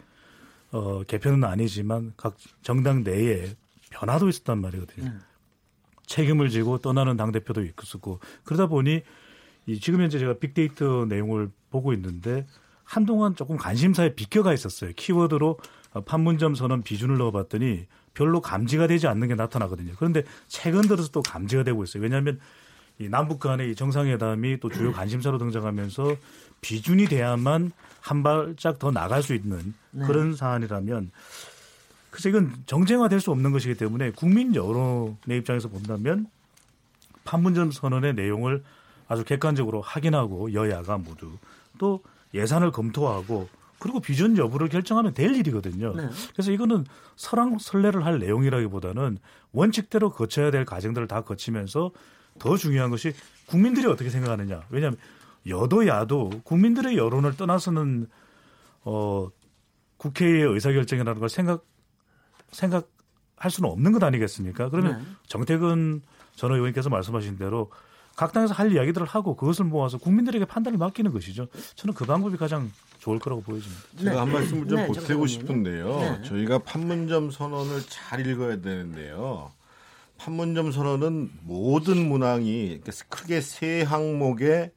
어, 0.72 1.04
개편은 1.04 1.44
아니지만 1.46 2.14
각 2.18 2.38
정당 2.62 3.04
내에 3.04 3.54
변화도 3.92 4.28
있었단 4.28 4.60
말이거든요. 4.60 5.10
네. 5.10 5.16
책임을 6.06 6.50
지고 6.50 6.80
떠나는 6.80 7.18
당 7.18 7.32
대표도 7.32 7.64
있었고 7.64 8.20
그러다 8.44 8.68
보니 8.68 9.02
이 9.68 9.80
지금 9.80 10.02
현재 10.02 10.20
제가 10.20 10.40
빅데이터 10.40 11.06
내용을 11.06 11.50
보고 11.70 11.94
있는데 11.94 12.46
한동안 12.84 13.36
조금 13.36 13.56
관심사에 13.56 14.16
비껴가 14.16 14.54
있었어요. 14.54 14.92
키워드로 14.96 15.60
판문점 16.06 16.56
선언 16.56 16.82
비준을 16.82 17.18
넣어봤더니 17.20 17.86
별로 18.20 18.42
감지가 18.42 18.88
되지 18.88 19.08
않는 19.08 19.30
게 19.30 19.36
나타나거든요. 19.36 19.94
그런데 19.98 20.24
최근 20.50 20.82
들어서 20.82 21.08
또 21.10 21.22
감지가 21.22 21.64
되고 21.64 21.82
있어요. 21.86 22.04
왜냐하면 22.04 22.38
이 23.00 23.08
남북 23.08 23.40
간의 23.40 23.72
이 23.72 23.76
정상회담이 23.76 24.60
또 24.60 24.68
주요 24.68 24.92
관심사로 24.92 25.38
등장하면서 25.38 26.18
비준이 26.60 27.06
돼야만 27.06 27.72
한 28.02 28.24
발짝 28.24 28.78
더 28.78 28.92
나갈 28.92 29.24
수 29.24 29.34
있는 29.34 29.74
네. 29.92 30.06
그런 30.06 30.36
사안이라면 30.36 31.12
그래서 32.10 32.28
이건 32.28 32.54
정쟁화될 32.66 33.22
수 33.22 33.32
없는 33.32 33.54
것이기 33.54 33.76
때문에 33.76 34.12
국민 34.12 34.54
여론의 34.54 35.38
입장에서 35.38 35.70
본다면 35.70 36.28
판문점 37.24 37.72
선언의 37.72 38.16
내용을 38.16 38.66
아주 39.08 39.24
객관적으로 39.24 39.80
확인하고 39.80 40.52
여야가 40.52 40.98
모두 40.98 41.32
또 41.78 42.04
예산을 42.34 42.72
검토하고 42.72 43.48
그리고 43.80 44.00
비전 44.00 44.38
여부를 44.38 44.70
결정하면 44.70 45.14
될 45.14 45.36
일이거든요. 45.36 45.96
네. 45.96 46.10
그래서 46.34 46.52
이거는 46.52 46.86
설왕설래를 47.16 48.06
할 48.06 48.20
내용이라기보다는 48.20 49.18
원칙대로 49.52 50.12
거쳐야 50.12 50.52
될 50.52 50.66
과정들을 50.66 51.08
다 51.08 51.22
거치면서 51.22 51.92
더 52.38 52.58
중요한 52.58 52.90
것이 52.90 53.14
국민들이 53.48 53.88
어떻게 53.88 54.10
생각하느냐. 54.10 54.64
왜냐하면 54.70 55.00
여도 55.48 55.88
야도 55.88 56.42
국민들의 56.44 56.98
여론을 56.98 57.38
떠나서는 57.38 58.08
어 58.84 59.30
국회의 59.98 60.44
의사결정이라는 60.44 61.20
걸 61.20 61.30
생각 61.30 61.66
생각할 62.52 63.50
수는 63.50 63.70
없는 63.70 63.92
것 63.92 64.04
아니겠습니까? 64.04 64.70
그러면 64.70 65.00
네. 65.00 65.06
정태근 65.28 66.02
전 66.36 66.52
의원께서 66.52 66.90
말씀하신 66.90 67.38
대로 67.38 67.72
각 68.16 68.34
당에서 68.34 68.54
할 68.54 68.72
이야기들을 68.74 69.08
하고 69.08 69.36
그것을 69.36 69.66
모아서 69.66 69.98
국민들에게 69.98 70.44
판단을 70.46 70.78
맡기는 70.78 71.12
것이죠. 71.12 71.48
저는 71.76 71.94
그 71.94 72.06
방법이 72.06 72.38
가장 72.38 72.70
좋을 73.00 73.20
거라고 73.20 73.42
보여집니다. 73.42 73.84
제가 73.98 74.12
네. 74.12 74.18
한 74.18 74.32
말씀을 74.32 74.68
좀 74.68 74.78
네, 74.78 74.88
보태고 74.88 75.26
싶은데요. 75.26 76.00
네. 76.00 76.22
저희가 76.24 76.60
판문점 76.60 77.32
선언을 77.32 77.82
잘 77.88 78.26
읽어야 78.28 78.62
되는데요. 78.62 79.52
판문점 80.18 80.72
선언은 80.72 81.32
모든 81.44 82.10
문항이 82.10 82.82
크게 83.08 83.42
세 83.42 83.82
항목에 83.82 84.72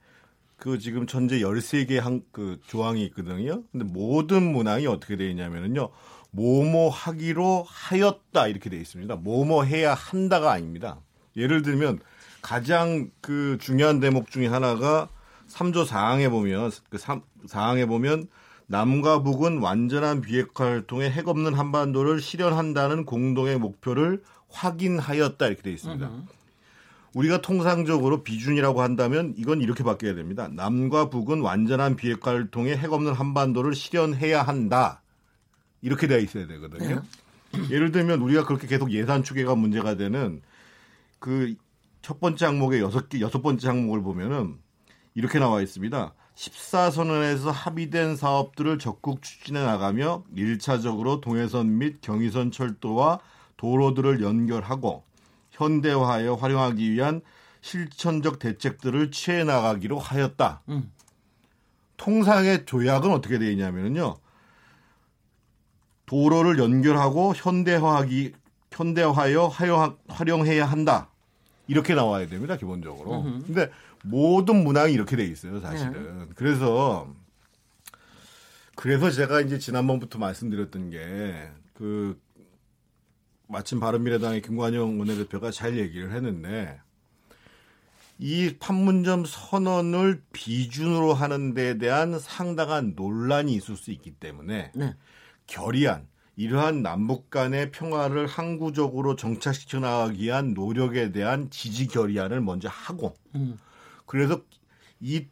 그 0.57 0.79
지금 0.79 1.09
전제 1.09 1.41
13개 1.41 1.99
항, 1.99 2.23
그 2.31 2.61
조항이 2.69 3.05
있거든요. 3.07 3.65
근데 3.73 3.85
모든 3.85 4.53
문항이 4.53 4.87
어떻게 4.87 5.17
되어 5.17 5.29
있냐면은요. 5.29 5.91
뭐뭐 6.31 6.89
하기로 6.91 7.67
하였다 7.69 8.47
이렇게 8.47 8.71
되어 8.71 8.79
있습니다. 8.79 9.17
뭐뭐 9.17 9.65
해야 9.65 9.95
한다가 9.95 10.53
아닙니다. 10.53 11.01
예를 11.37 11.63
들면 11.63 11.99
가장 12.41 13.11
그 13.21 13.59
중요한 13.61 13.99
대목 13.99 14.31
중에 14.31 14.47
하나가 14.47 15.09
3조 15.53 15.87
4항에 15.87 16.31
보면 16.31 16.71
그 16.88 16.99
3, 16.99 17.23
4항에 17.47 17.87
보면 17.87 18.29
남과 18.67 19.23
북은 19.23 19.59
완전한 19.59 20.21
비핵화 20.21 20.65
활동에 20.65 21.11
핵 21.11 21.29
없는 21.29 21.55
한반도를 21.55 22.21
실현한다는 22.21 23.05
공동의 23.05 23.59
목표를 23.59 24.23
확인하였다 24.49 25.47
이렇게 25.47 25.62
되어 25.62 25.73
있습니다. 25.73 26.07
으흠. 26.07 26.27
우리가 27.15 27.43
통상적으로 27.43 28.23
비준이라고 28.23 28.81
한다면 28.81 29.35
이건 29.37 29.61
이렇게 29.61 29.85
바뀌어야 29.85 30.15
됩니다. 30.15 30.49
남과 30.49 31.11
북은 31.11 31.41
완전한 31.41 31.97
비핵화 31.97 32.31
활동에 32.31 32.75
핵 32.75 32.93
없는 32.93 33.12
한반도를 33.12 33.75
실현해야 33.75 34.43
한다. 34.43 35.03
이렇게 35.83 36.07
되어 36.07 36.19
있어야 36.19 36.47
되거든요. 36.47 37.03
네. 37.53 37.61
예를 37.71 37.93
들면 37.93 38.21
우리가 38.21 38.47
그렇게 38.47 38.67
계속 38.67 38.93
예산 38.93 39.23
추계가 39.23 39.55
문제가 39.55 39.97
되는 39.97 40.41
그 41.19 41.55
첫 42.03 42.19
번째 42.19 42.47
항목의 42.47 42.81
여섯 42.81 43.09
개, 43.09 43.21
여섯 43.21 43.41
번째 43.41 43.69
항목을 43.69 44.03
보면은 44.03 44.59
이렇게 45.14 45.38
나와 45.38 45.61
있습니다. 45.61 46.14
14선언에서 46.35 47.51
합의된 47.53 48.16
사업들을 48.16 48.79
적극 48.79 49.22
추진해 49.22 49.62
나가며 49.62 50.25
1차적으로 50.35 51.20
동해선 51.20 51.79
및 51.79 52.01
경의선 52.01 52.51
철도와 52.51 53.20
도로들을 53.57 54.22
연결하고 54.22 55.05
현대화하여 55.51 56.35
활용하기 56.35 56.90
위한 56.90 57.20
실천적 57.61 58.38
대책들을 58.38 59.11
취해 59.11 59.44
나가기로 59.44 59.98
하였다. 59.98 60.62
음. 60.70 60.90
통상의 61.96 62.64
조약은 62.66 63.12
어떻게 63.12 63.38
되어 63.38 63.51
있냐면요. 63.51 64.16
도로를 66.07 66.59
연결하고 66.59 67.35
현대화하기 67.37 68.33
현대화하여 68.72 69.53
활용해야 70.09 70.64
한다. 70.64 71.09
이렇게 71.68 71.94
나와야 71.94 72.27
됩니다, 72.27 72.57
기본적으로. 72.57 73.20
으흠. 73.20 73.44
근데 73.46 73.70
모든 74.03 74.65
문항이 74.65 74.93
이렇게 74.93 75.17
돼 75.17 75.25
있어요, 75.25 75.61
사실은. 75.61 76.19
네. 76.19 76.27
그래서 76.35 77.15
그래서 78.75 79.11
제가 79.11 79.41
이제 79.41 79.59
지난번부터 79.59 80.19
말씀드렸던 80.19 80.91
게 80.91 81.62
그 81.83 82.17
마침 83.49 83.81
바른미래당의 83.81 84.41
김관영 84.43 85.01
원내대표가 85.01 85.51
잘 85.51 85.77
얘기를 85.77 86.12
했는데 86.12 86.81
이 88.19 88.55
판문점 88.59 89.25
선언을 89.27 90.23
비준으로 90.33 91.12
하는 91.12 91.55
데 91.55 91.77
대한 91.79 92.21
상당한 92.21 92.93
논란이 92.95 93.53
있을 93.55 93.77
수 93.77 93.91
있기 93.91 94.12
때문에 94.12 94.71
네. 94.77 94.95
결의안 95.49 96.07
이러한 96.37 96.83
남북 96.83 97.31
간의 97.31 97.73
평화를 97.73 98.29
항구적으로 98.29 99.17
정착시켜 99.17 99.81
나가기 99.81 100.23
위한 100.23 100.55
노력에 100.55 101.11
대한 101.11 101.51
지지 101.51 101.88
결의안을 101.88 102.41
먼저 102.41 102.69
하고 102.69 103.17
음. 103.35 103.59
그래서 104.12 104.42
이 105.01 105.25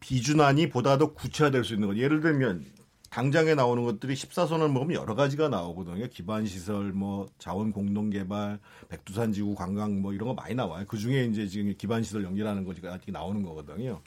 비준안이 0.00 0.70
보다 0.70 0.96
더 0.96 1.12
구체화될 1.12 1.64
수 1.64 1.74
있는 1.74 1.86
것. 1.86 1.98
예를 1.98 2.22
들면 2.22 2.64
당장에 3.10 3.54
나오는 3.54 3.84
것들이 3.84 4.14
14선을 4.14 4.72
먹으면 4.72 4.94
여러 4.94 5.14
가지가 5.14 5.50
나오거든요. 5.50 6.08
기반 6.08 6.46
시설, 6.46 6.92
뭐 6.94 7.28
자원 7.36 7.72
공동 7.72 8.08
개발, 8.08 8.58
백두산 8.88 9.34
지구 9.34 9.54
관광 9.54 10.00
뭐 10.00 10.14
이런 10.14 10.28
거 10.28 10.34
많이 10.34 10.54
나와요. 10.54 10.86
그 10.88 10.96
중에 10.96 11.26
이제 11.26 11.46
지금 11.46 11.74
기반 11.76 12.02
시설 12.02 12.24
연결하는 12.24 12.64
거지가 12.64 13.00
나오는 13.08 13.42
거거든요. 13.42 14.00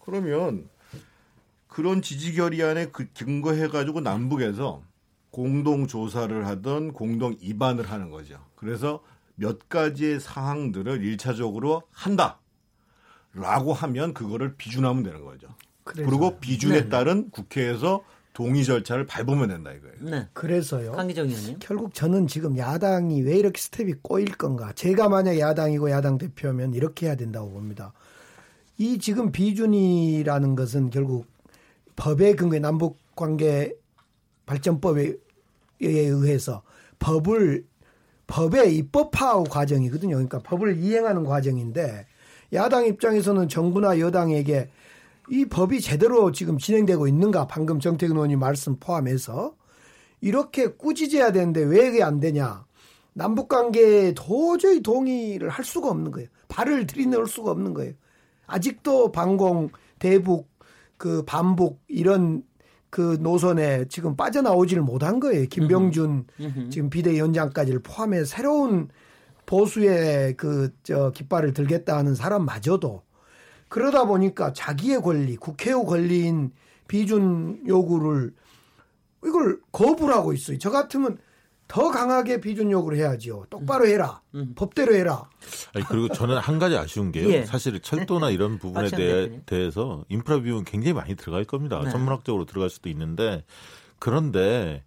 그러면 0.00 0.68
그런 1.68 2.02
지지 2.02 2.34
결의안에 2.34 2.88
그 2.92 3.06
근거해 3.14 3.68
가지고 3.68 4.02
남북에서 4.02 4.82
공동 5.30 5.86
조사를 5.86 6.46
하던 6.48 6.92
공동 6.92 7.34
입안을 7.40 7.90
하는 7.90 8.10
거죠. 8.10 8.44
그래서 8.56 9.02
몇 9.36 9.70
가지의 9.70 10.20
사항들을 10.20 11.00
1차적으로 11.00 11.84
한다. 11.92 12.41
라고 13.34 13.72
하면 13.72 14.14
그거를 14.14 14.56
비준하면 14.56 15.02
되는 15.02 15.24
거죠. 15.24 15.48
그래서. 15.84 16.08
그리고 16.08 16.38
비준에 16.38 16.82
네. 16.82 16.88
따른 16.88 17.30
국회에서 17.30 18.04
동의 18.32 18.64
절차를 18.64 19.06
밟으면 19.06 19.48
된다 19.48 19.72
이거예요. 19.72 19.96
네. 20.00 20.28
그래서요. 20.32 20.92
강기정 20.92 21.28
의원님. 21.28 21.56
결국 21.60 21.94
저는 21.94 22.26
지금 22.26 22.56
야당이 22.56 23.22
왜 23.22 23.36
이렇게 23.36 23.60
스텝이 23.60 23.94
꼬일 24.02 24.36
건가? 24.36 24.72
제가 24.74 25.08
만약 25.08 25.38
야당이고 25.38 25.90
야당 25.90 26.18
대표면 26.18 26.74
이렇게 26.74 27.06
해야 27.06 27.14
된다고 27.14 27.50
봅니다. 27.50 27.92
이 28.78 28.98
지금 28.98 29.32
비준이라는 29.32 30.56
것은 30.56 30.90
결국 30.90 31.26
법의 31.96 32.36
근거에 32.36 32.58
남북 32.58 32.98
관계 33.14 33.74
발전법에 34.46 35.14
의해서 35.80 36.62
법을 36.98 37.66
법의 38.26 38.76
입법화 38.76 39.44
과정이거든요. 39.44 40.14
그러니까 40.14 40.38
법을 40.38 40.78
이행하는 40.78 41.24
과정인데 41.24 42.06
야당 42.52 42.86
입장에서는 42.86 43.48
정부나 43.48 43.98
여당에게 43.98 44.68
이 45.30 45.44
법이 45.46 45.80
제대로 45.80 46.32
지금 46.32 46.58
진행되고 46.58 47.06
있는가 47.06 47.46
방금 47.46 47.80
정태근 47.80 48.16
의원님 48.16 48.38
말씀 48.38 48.76
포함해서 48.78 49.54
이렇게 50.20 50.68
꾸짖어야 50.68 51.32
되는데 51.32 51.62
왜 51.62 51.88
이게 51.88 52.02
안 52.02 52.20
되냐 52.20 52.64
남북 53.14 53.48
관계에 53.48 54.12
도저히 54.14 54.82
동의를 54.82 55.48
할 55.48 55.64
수가 55.64 55.90
없는 55.90 56.10
거예요. 56.12 56.28
발을 56.48 56.86
들이놓을 56.86 57.26
수가 57.26 57.50
없는 57.50 57.74
거예요. 57.74 57.92
아직도 58.46 59.12
방공, 59.12 59.70
대북, 59.98 60.50
그 60.96 61.22
반북 61.24 61.80
이런 61.88 62.42
그 62.90 63.16
노선에 63.20 63.86
지금 63.88 64.16
빠져나오지를 64.16 64.82
못한 64.82 65.18
거예요. 65.20 65.46
김병준 65.46 66.26
지금 66.70 66.90
비대위원장까지를 66.90 67.80
포함해 67.80 68.24
새로운 68.24 68.88
보수의 69.52 70.34
그 70.38 70.72
저 70.82 71.10
깃발을 71.12 71.52
들겠다 71.52 71.96
하는 71.98 72.14
사람마저도 72.14 73.02
그러다 73.68 74.06
보니까 74.06 74.52
자기의 74.54 75.02
권리, 75.02 75.36
국회의 75.36 75.74
권리인 75.84 76.52
비준 76.88 77.62
요구를 77.66 78.32
이걸 79.24 79.60
거부를 79.70 80.14
하고 80.14 80.32
있어요. 80.32 80.58
저 80.58 80.70
같으면 80.70 81.18
더 81.68 81.90
강하게 81.90 82.40
비준 82.40 82.70
요구를 82.70 82.98
해야죠. 82.98 83.46
똑바로 83.50 83.86
해라. 83.86 84.20
음. 84.34 84.52
법대로 84.54 84.94
해라. 84.94 85.28
아니, 85.74 85.84
그리고 85.86 86.08
저는 86.08 86.38
한 86.38 86.58
가지 86.58 86.76
아쉬운 86.76 87.12
게요. 87.12 87.28
예. 87.30 87.44
사실 87.44 87.78
철도나 87.80 88.30
이런 88.30 88.58
부분에 88.58 88.90
대해, 88.90 89.12
대표님. 89.22 89.42
대해서 89.46 90.04
인프라 90.08 90.40
비용은 90.40 90.64
굉장히 90.64 90.94
많이 90.94 91.14
들어갈 91.14 91.44
겁니다. 91.44 91.80
네. 91.82 91.90
천문학적으로 91.90 92.44
들어갈 92.46 92.68
수도 92.68 92.88
있는데 92.90 93.44
그런데 93.98 94.82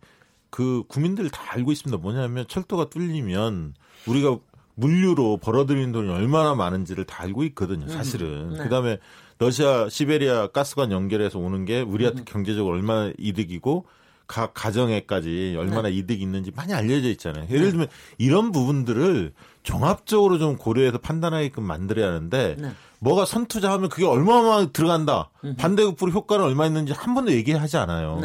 그 0.49 0.84
국민들 0.88 1.30
다 1.30 1.41
알고 1.53 1.72
있습니다. 1.72 2.01
뭐냐면 2.01 2.45
철도가 2.47 2.89
뚫리면 2.89 3.74
우리가 4.07 4.38
물류로 4.76 5.38
벌어들이는 5.38 5.91
돈이 5.91 6.09
얼마나 6.11 6.53
많은지를 6.53 7.05
다 7.05 7.23
알고 7.23 7.43
있거든요. 7.45 7.88
사실은. 7.88 8.51
네. 8.53 8.57
그다음에 8.63 8.99
러시아 9.39 9.89
시베리아 9.89 10.47
가스관 10.47 10.91
연결해서 10.91 11.39
오는 11.39 11.65
게 11.65 11.82
우리한테 11.82 12.21
음. 12.21 12.26
경제적으로 12.26 12.76
얼마나 12.76 13.11
이득이고 13.17 13.86
각 14.28 14.53
가정에까지 14.53 15.55
얼마나 15.57 15.89
네. 15.89 15.95
이득이 15.95 16.21
있는지 16.21 16.51
많이 16.55 16.73
알려져 16.73 17.09
있잖아요. 17.09 17.45
예를 17.49 17.71
들면 17.71 17.88
이런 18.17 18.51
부분들을 18.51 19.34
종합적으로 19.63 20.38
좀 20.39 20.57
고려해서 20.57 20.97
판단하게끔 20.97 21.63
만들어야 21.63 22.07
하는데 22.07 22.55
네. 22.57 22.71
뭐가 22.99 23.26
선투자하면 23.26 23.89
그게 23.89 24.05
얼마나 24.05 24.65
들어간다. 24.67 25.30
반대급부로 25.57 26.11
효과는 26.11 26.43
얼마 26.45 26.65
있는지 26.65 26.93
한 26.93 27.13
번도 27.13 27.32
얘기하지 27.34 27.78
않아요. 27.78 28.19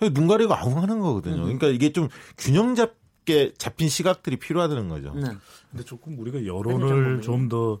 네. 0.00 0.10
눈 0.10 0.26
가리고 0.26 0.54
아웅 0.54 0.80
하는 0.82 1.00
거거든요. 1.00 1.42
그러니까 1.42 1.68
이게 1.68 1.92
좀 1.92 2.08
균형 2.38 2.74
잡 2.74 2.94
게 3.26 3.52
잡힌 3.58 3.88
시각들이 3.90 4.36
필요하다는 4.36 4.88
거죠. 4.88 5.12
네. 5.14 5.28
근데 5.70 5.84
조금 5.84 6.18
우리가 6.18 6.38
편의점 6.38 6.56
여론을 6.56 7.04
부분이. 7.04 7.22
좀더 7.22 7.80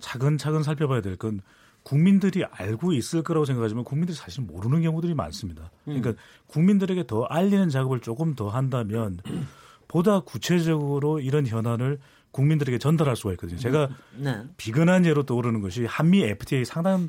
차근차근 0.00 0.62
살펴봐야 0.62 1.00
될 1.00 1.16
건 1.16 1.40
국민들이 1.82 2.44
알고 2.44 2.92
있을 2.92 3.22
거라고 3.22 3.44
생각하지만 3.44 3.84
국민들이 3.84 4.16
사실 4.16 4.42
모르는 4.44 4.82
경우들이 4.82 5.14
많습니다. 5.14 5.70
음. 5.88 6.00
그러니까 6.00 6.22
국민들에게 6.48 7.06
더 7.06 7.24
알리는 7.24 7.68
작업을 7.70 8.00
조금 8.00 8.34
더 8.34 8.48
한다면 8.48 9.18
보다 9.88 10.20
구체적으로 10.20 11.20
이런 11.20 11.46
현안을 11.46 11.98
국민들에게 12.30 12.78
전달할 12.78 13.16
수가 13.16 13.32
있거든요. 13.32 13.58
제가 13.58 13.88
네. 14.16 14.42
비근한 14.56 15.04
예로 15.06 15.24
떠오르는 15.24 15.60
것이 15.60 15.84
한미 15.84 16.22
FTA 16.22 16.64
상당 16.64 17.08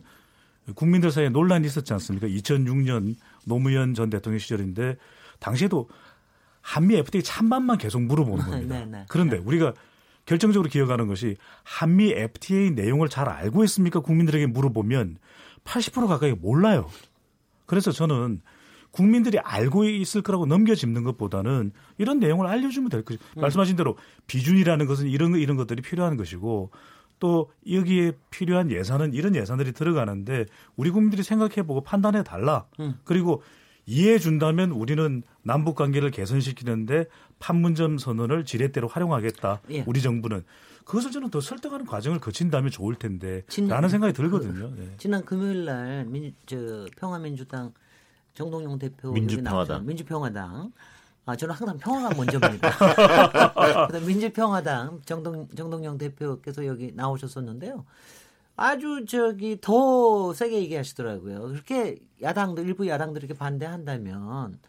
국민들 0.75 1.11
사이에 1.11 1.29
논란이 1.29 1.67
있었지 1.67 1.93
않습니까? 1.93 2.27
2006년 2.27 3.15
노무현 3.45 3.93
전 3.93 4.09
대통령 4.09 4.39
시절인데 4.39 4.97
당시에도 5.39 5.89
한미 6.63 6.95
FTA 6.95 7.21
찬반만 7.21 7.77
계속 7.77 8.01
물어보는 8.01 8.45
겁니다. 8.45 8.79
네, 8.79 8.85
네. 8.85 9.05
그런데 9.09 9.37
우리가 9.37 9.73
결정적으로 10.25 10.69
기억하는 10.69 11.07
것이 11.07 11.35
한미 11.63 12.11
FTA 12.13 12.71
내용을 12.71 13.09
잘 13.09 13.27
알고 13.29 13.63
있습니까? 13.65 13.99
국민들에게 13.99 14.47
물어보면 14.47 15.17
80% 15.65 16.07
가까이 16.07 16.31
몰라요. 16.31 16.89
그래서 17.65 17.91
저는 17.91 18.41
국민들이 18.91 19.39
알고 19.39 19.85
있을 19.85 20.21
거라고 20.21 20.45
넘겨짚는 20.45 21.03
것보다는 21.03 21.71
이런 21.97 22.19
내용을 22.19 22.47
알려주면 22.47 22.89
될 22.89 23.03
것이 23.03 23.19
음. 23.37 23.41
말씀하신 23.41 23.75
대로 23.75 23.97
비준이라는 24.27 24.85
것은 24.85 25.07
이런 25.09 25.31
거- 25.31 25.37
이런 25.37 25.57
것들이 25.57 25.81
필요한 25.81 26.15
것이고 26.15 26.71
또 27.19 27.51
여기에 27.69 28.13
필요한 28.29 28.69
예산은 28.71 29.13
이런 29.13 29.35
예산들이 29.35 29.71
들어가는데 29.73 30.45
우리 30.75 30.91
국민들이 30.91 31.23
생각해보고 31.23 31.81
판단해 31.81 32.23
달라. 32.23 32.65
음. 32.79 32.95
그리고 33.03 33.41
이해해 33.85 34.17
준다면 34.19 34.71
우리는 34.71 35.23
남북 35.41 35.75
관계를 35.75 36.11
개선시키는데 36.11 37.05
판문점 37.39 37.97
선언을 37.97 38.45
지렛대로 38.45 38.87
활용하겠다. 38.87 39.61
예. 39.71 39.83
우리 39.85 40.01
정부는 40.01 40.43
그것을 40.85 41.11
저는 41.11 41.29
더 41.29 41.41
설득하는 41.41 41.85
과정을 41.85 42.19
거친다면 42.19 42.71
좋을 42.71 42.95
텐데 42.95 43.43
진- 43.47 43.67
라는 43.67 43.89
생각이 43.89 44.13
들거든요. 44.13 44.71
예. 44.77 44.91
지난 44.97 45.23
금요일 45.25 45.65
날 45.65 46.05
민, 46.05 46.33
저 46.45 46.85
평화민주당 46.97 47.73
정동영 48.33 48.79
대표 48.79 49.11
민주평화당. 49.11 49.85
민주평화당. 49.85 50.71
아 51.25 51.35
저는 51.37 51.55
항상 51.55 51.77
평화가 51.77 52.15
먼저입니다. 52.15 52.69
그다음 53.87 54.05
민주평화당 54.05 55.01
정동 55.05 55.47
정동영 55.55 55.97
대표께서 55.97 56.65
여기 56.65 56.91
나오셨었는데요. 56.93 57.85
아주 58.55 59.05
저기 59.07 59.59
더 59.59 60.33
세게 60.33 60.55
얘기하시더라고요. 60.63 61.41
그렇게 61.49 61.97
야당들 62.21 62.65
일부 62.67 62.87
야당들이 62.87 63.25
이렇게 63.25 63.37
반대한다면 63.37 64.59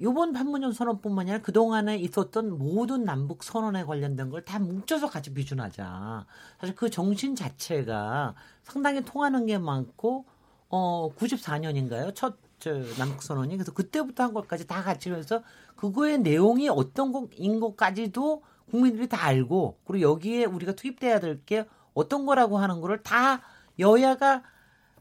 이번 0.00 0.32
판문점 0.32 0.72
선언뿐만 0.72 1.26
아니라 1.28 1.38
그 1.42 1.52
동안에 1.52 1.96
있었던 1.98 2.58
모든 2.58 3.04
남북 3.04 3.44
선언에 3.44 3.84
관련된 3.84 4.30
걸 4.30 4.44
다 4.44 4.58
뭉쳐서 4.58 5.08
같이 5.08 5.32
비준하자. 5.32 6.26
사실 6.60 6.74
그 6.74 6.90
정신 6.90 7.34
자체가 7.36 8.34
상당히 8.62 9.02
통하는 9.04 9.46
게 9.46 9.58
많고 9.58 10.26
어 10.68 11.10
94년인가요? 11.16 12.14
첫저 12.14 12.82
남북 12.98 13.22
선언이 13.22 13.56
그래서 13.56 13.72
그때부터 13.72 14.24
한 14.24 14.34
것까지 14.34 14.66
다 14.66 14.82
같이 14.82 15.10
해서 15.12 15.42
그거의 15.76 16.18
내용이 16.18 16.68
어떤 16.68 17.12
것인 17.12 17.60
것까지도 17.60 18.42
국민들이 18.70 19.08
다 19.08 19.24
알고 19.24 19.78
그리고 19.84 20.10
여기에 20.10 20.46
우리가 20.46 20.72
투입돼야 20.72 21.20
될게 21.20 21.66
어떤 21.94 22.26
거라고 22.26 22.58
하는 22.58 22.80
거를 22.80 23.02
다 23.02 23.42
여야가 23.78 24.42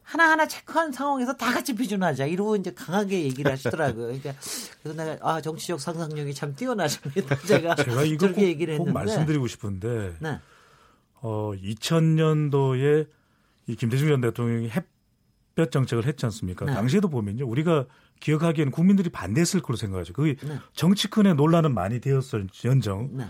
하나하나 0.04 0.48
체크한 0.48 0.92
상황에서 0.92 1.34
다 1.34 1.54
같이 1.54 1.74
비준하자 1.74 2.26
이러고 2.26 2.56
이제 2.58 2.74
강하게 2.74 3.24
얘기를 3.24 3.52
하시더라고요. 3.52 4.08
그러니까 4.08 4.34
그래서 4.82 5.04
내가 5.04 5.18
아 5.22 5.42
정치적 5.42 5.80
상상력이 5.80 6.34
참 6.34 6.56
뛰어나십니다. 6.56 7.38
제가 7.48 7.76
제가 7.76 8.04
이거 8.04 8.12
꼭, 8.12 8.20
저렇게 8.20 8.48
얘기를 8.48 8.78
꼭 8.78 8.88
했는데 8.88 9.00
말씀드리고 9.00 9.48
싶은데 9.48 10.16
네. 10.20 10.40
어 11.22 11.54
2000년도에 11.56 13.08
이 13.68 13.76
김대중 13.76 14.10
전 14.10 14.22
대통령이 14.22 14.70
햇볕 14.70 15.72
정책을 15.72 16.06
했지 16.06 16.26
않습니까? 16.26 16.66
네. 16.66 16.74
당시에도 16.74 17.08
보면요. 17.08 17.48
우리가 17.48 17.86
기억하기에는 18.20 18.72
국민들이 18.72 19.10
반대했을 19.10 19.62
거로 19.62 19.78
생각하죠. 19.78 20.14
그게 20.14 20.36
네. 20.46 20.58
정치권의 20.74 21.36
논란은 21.36 21.74
많이 21.74 22.02
되었을 22.02 22.48
연정 22.66 23.10
네. 23.14 23.28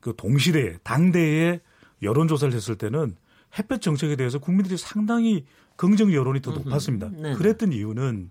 그 0.00 0.14
동시대에 0.16 0.78
당대에 0.82 1.60
여론조사를 2.02 2.52
했을 2.54 2.76
때는 2.76 3.16
햇볕 3.58 3.80
정책에 3.80 4.16
대해서 4.16 4.38
국민들이 4.38 4.76
상당히 4.76 5.44
긍정 5.76 6.12
여론이 6.12 6.40
더 6.40 6.52
높았습니다. 6.52 7.10
네. 7.12 7.34
그랬던 7.34 7.72
이유는 7.72 8.30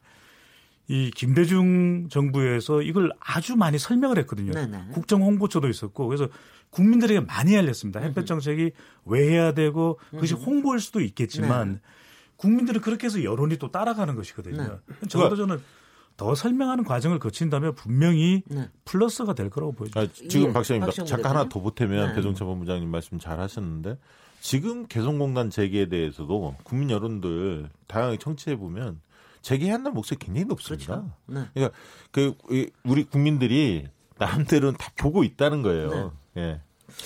이 0.87 1.11
김대중 1.11 2.09
정부에서 2.09 2.81
이걸 2.81 3.11
아주 3.19 3.55
많이 3.55 3.77
설명을 3.77 4.17
했거든요. 4.19 4.51
네, 4.51 4.67
네. 4.67 4.83
국정 4.91 5.21
홍보처도 5.21 5.69
있었고 5.69 6.07
그래서 6.07 6.27
국민들에게 6.69 7.21
많이 7.21 7.55
알렸습니다. 7.55 7.99
햇볕 7.99 8.25
정책이 8.25 8.71
왜 9.05 9.29
해야 9.29 9.53
되고 9.53 9.99
그것이 10.09 10.33
홍보일 10.33 10.79
수도 10.79 10.99
있겠지만 10.99 11.73
네. 11.73 11.79
국민들은 12.37 12.81
그렇게 12.81 13.05
해서 13.05 13.23
여론이 13.23 13.57
또 13.57 13.71
따라가는 13.71 14.15
것이거든요. 14.15 14.79
적어도 15.07 15.35
저는 15.35 15.61
더 16.17 16.35
설명하는 16.35 16.83
과정을 16.83 17.19
거친다면 17.19 17.73
분명히 17.75 18.43
네. 18.47 18.69
플러스가 18.85 19.33
될 19.33 19.49
거라고 19.49 19.71
보여요. 19.73 19.91
아, 19.95 20.07
지금 20.29 20.49
예, 20.49 20.53
박시장님 20.53 20.85
박시영 20.85 21.07
잠깐 21.07 21.31
하나 21.31 21.43
대표님. 21.43 21.49
더 21.49 21.59
보태면 21.61 22.07
네. 22.09 22.15
배종찬 22.15 22.47
본부장님 22.47 22.89
말씀 22.89 23.17
잘 23.19 23.39
하셨는데 23.39 23.97
지금 24.39 24.85
개성공단 24.87 25.49
재개에 25.49 25.87
대해서도 25.89 26.55
국민 26.63 26.89
여론들 26.91 27.69
다양하게 27.87 28.17
청취해 28.17 28.55
보면 28.57 28.99
재개한다는 29.41 29.95
목소리 29.95 30.19
굉장히 30.19 30.45
높습니다. 30.45 30.85
그렇죠. 31.01 31.11
네. 31.25 31.45
그러니까 31.53 31.77
그 32.11 32.35
이- 32.51 32.69
우리 32.83 33.03
국민들이 33.03 33.87
나름대로는 34.19 34.77
다 34.77 34.91
보고 34.99 35.23
있다는 35.23 35.63
거예요. 35.63 36.13
예. 36.37 36.61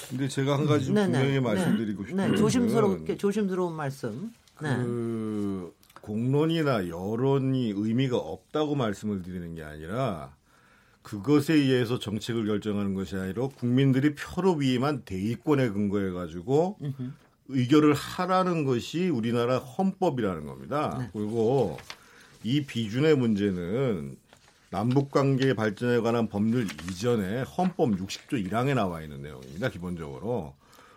근데 0.09 0.27
제가 0.27 0.57
한 0.57 0.65
가지 0.65 0.87
좀 0.87 0.95
네, 0.95 1.05
네. 1.07 1.11
분명히 1.13 1.33
네. 1.35 1.39
말씀드리고 1.39 2.03
네. 2.03 2.09
싶은 2.09 2.35
조심스럽게 2.35 3.17
조심스러운 3.17 3.73
말씀. 3.73 4.33
네. 4.61 4.75
그 4.75 5.64
공론이나 6.05 6.87
여론이 6.87 7.73
의미가 7.75 8.15
없다고 8.17 8.75
말씀을 8.75 9.23
드리는 9.23 9.55
게 9.55 9.63
아니라 9.63 10.35
그것에 11.01 11.55
의해서 11.55 11.97
정책을 11.97 12.45
결정하는 12.45 12.93
것이 12.93 13.15
아니라 13.15 13.47
국민들이 13.47 14.13
표로 14.13 14.53
위임한 14.53 15.01
대의권에 15.03 15.69
근거해 15.69 16.11
가지고 16.11 16.77
의결을 17.47 17.93
하라는 17.93 18.65
것이 18.65 19.09
우리나라 19.09 19.57
헌법이라는 19.57 20.45
겁니다. 20.45 21.09
그리고 21.13 21.77
이 22.43 22.65
비준의 22.65 23.17
문제는 23.17 24.15
남북 24.69 25.09
관계 25.09 25.55
발전에 25.55 26.01
관한 26.01 26.27
법률 26.27 26.65
이전에 26.65 27.41
헌법 27.43 27.91
60조 27.91 28.47
1항에 28.47 28.75
나와 28.75 29.01
있는 29.01 29.23
내용입니다. 29.23 29.69
기본적으로 29.69 30.53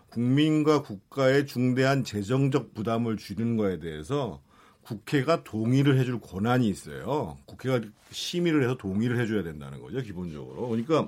국민과 0.09 0.83
국가의 0.83 1.47
중대한 1.47 2.03
재정적 2.03 2.73
부담을 2.73 3.17
줄이는 3.17 3.57
거에 3.57 3.79
대해서 3.79 4.41
국회가 4.83 5.43
동의를 5.43 5.99
해줄 5.99 6.19
권한이 6.19 6.67
있어요. 6.67 7.37
국회가 7.45 7.81
심의를 8.11 8.63
해서 8.63 8.75
동의를 8.75 9.19
해줘야 9.19 9.43
된다는 9.43 9.81
거죠, 9.81 10.01
기본적으로. 10.01 10.67
그러니까 10.69 11.07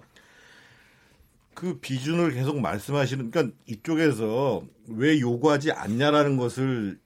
그 1.53 1.79
비준을 1.79 2.31
계속 2.31 2.59
말씀하시는 2.59 3.31
그러니까 3.31 3.55
이쪽에서 3.65 4.63
왜 4.87 5.19
요구하지 5.19 5.71
않냐라는 5.71 6.37
것을 6.37 6.99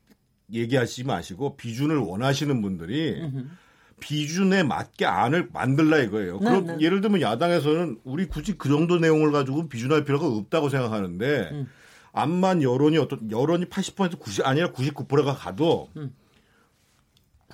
얘기하시지 0.51 1.05
마시고 1.05 1.55
비준을 1.57 1.97
원하시는 1.97 2.61
분들이 2.61 3.19
비준에 3.99 4.63
맞게 4.63 5.05
안을 5.05 5.49
만들라 5.53 5.99
이거예요. 5.99 6.39
네, 6.39 6.45
그럼 6.45 6.65
네. 6.67 6.77
예를 6.81 7.01
들면 7.01 7.21
야당에서는 7.21 7.99
우리 8.03 8.27
굳이 8.27 8.57
그 8.57 8.69
정도 8.69 8.97
내용을 8.97 9.31
가지고 9.31 9.67
비준할 9.67 10.05
필요가 10.05 10.27
없다고 10.27 10.69
생각하는데 10.69 11.49
음. 11.51 11.67
암만 12.11 12.61
여론이 12.61 12.97
어떤 12.97 13.31
여론이 13.31 13.65
80% 13.65 14.19
90 14.19 14.45
아니라 14.45 14.71
99%가 14.71 15.35
가도 15.35 15.89
음. 15.97 16.13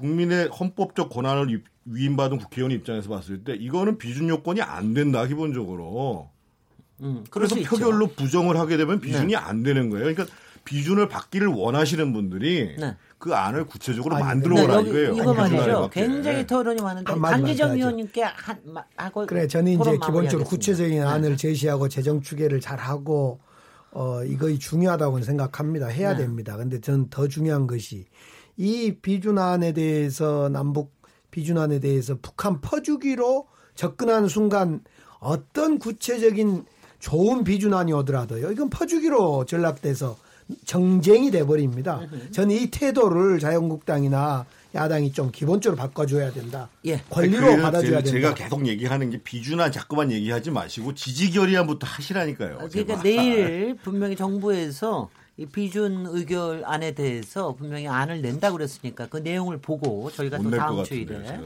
국민의 0.06 0.48
헌법적 0.50 1.10
권한을 1.10 1.48
위- 1.54 1.64
위임받은 1.86 2.38
국회의원 2.40 2.72
입장에서 2.72 3.10
봤을 3.10 3.44
때 3.44 3.54
이거는 3.54 3.98
비준 3.98 4.28
요건이 4.30 4.62
안 4.62 4.94
된다 4.94 5.26
기본적으로. 5.26 6.30
음, 7.02 7.24
그래서 7.32 7.56
수 7.56 7.62
있죠. 7.62 7.70
표결로 7.72 8.08
부정을 8.08 8.58
하게 8.58 8.78
되면 8.78 9.00
비준이 9.00 9.36
안 9.36 9.64
되는 9.64 9.90
거예요. 9.90 10.06
그러니까 10.14 10.26
비준을 10.66 11.08
받기를 11.10 11.48
원하시는 11.48 12.14
분들이 12.14 12.76
네. 12.80 12.96
그 13.18 13.34
안을 13.34 13.66
구체적으로 13.66 14.16
아니, 14.16 14.26
만들어 14.26 14.56
네, 14.56 14.64
오라 14.64 14.76
여기 14.76 14.90
이거예요. 14.90 15.14
이거 15.16 15.34
말이죠. 15.34 15.90
굉장히 15.92 16.46
토론이 16.46 16.82
많은데 16.82 17.12
강기정. 17.14 17.72
의원님께 17.72 18.22
한 18.24 18.60
마- 18.66 18.84
하고 18.96 19.26
그래 19.26 19.48
저는 19.48 19.72
이제 19.74 19.92
기본적으로. 20.06 20.44
구체적인 20.48 21.02
안을 21.04 21.32
네. 21.32 21.36
제시하고 21.36 21.90
재정 21.90 22.22
추계를 22.22 22.60
잘 22.60 22.78
하고 22.78 23.40
어 23.92 24.24
이거 24.24 24.52
중요하다고 24.56 25.22
생각합니다. 25.24 25.88
해야 25.88 26.14
네. 26.16 26.20
됩니다. 26.24 26.56
근데 26.58 26.80
저는 26.80 27.10
더 27.10 27.28
중요한 27.28 27.66
것이 27.66 28.06
이 28.58 28.96
비준안에 29.02 29.74
대해서 29.74 30.50
남북 30.50 30.92
비준안에 31.32 31.80
대해서 31.80 32.18
북한 32.22 32.62
퍼주기로 32.62 33.48
접근하는 33.76 34.28
순간 34.28 34.82
어떤 35.20 35.80
구체적인 35.80 36.66
좋은 37.00 37.44
비준안이 37.44 37.94
오더라도요. 37.94 38.52
이건 38.52 38.70
퍼주기로 38.70 39.46
전락돼서 39.46 40.18
정쟁이 40.66 41.32
돼 41.32 41.46
버립니다. 41.46 42.02
저는 42.32 42.56
이 42.56 42.70
태도를 42.70 43.40
자유한국당이나 43.40 44.46
야당이 44.76 45.12
좀 45.12 45.32
기본적으로 45.32 45.78
바꿔줘야 45.78 46.32
된다. 46.32 46.70
예. 46.86 47.02
권리로 47.10 47.58
받아줘야 47.62 48.02
제가, 48.02 48.02
된다. 48.02 48.12
제가 48.12 48.34
계속 48.36 48.68
얘기하는 48.68 49.10
게 49.10 49.22
비준안 49.22 49.72
자꾸만 49.72 50.12
얘기하지 50.12 50.52
마시고 50.52 50.94
지지결의안부터 50.94 51.88
하시라니까요. 51.88 52.58
그러니까 52.58 52.72
제발. 52.80 53.04
내일 53.04 53.76
분명히 53.76 54.16
정부에서 54.16 55.10
이 55.42 55.46
비준 55.48 56.06
의결 56.08 56.62
안에 56.68 56.92
대해서 56.92 57.56
분명히 57.56 57.88
안을 57.88 58.22
낸다고 58.22 58.58
그랬으니까 58.58 59.08
그 59.08 59.18
내용을 59.18 59.58
보고 59.58 60.12
저희가 60.12 60.38
또 60.38 60.52
다음 60.52 60.84
주일에. 60.84 61.40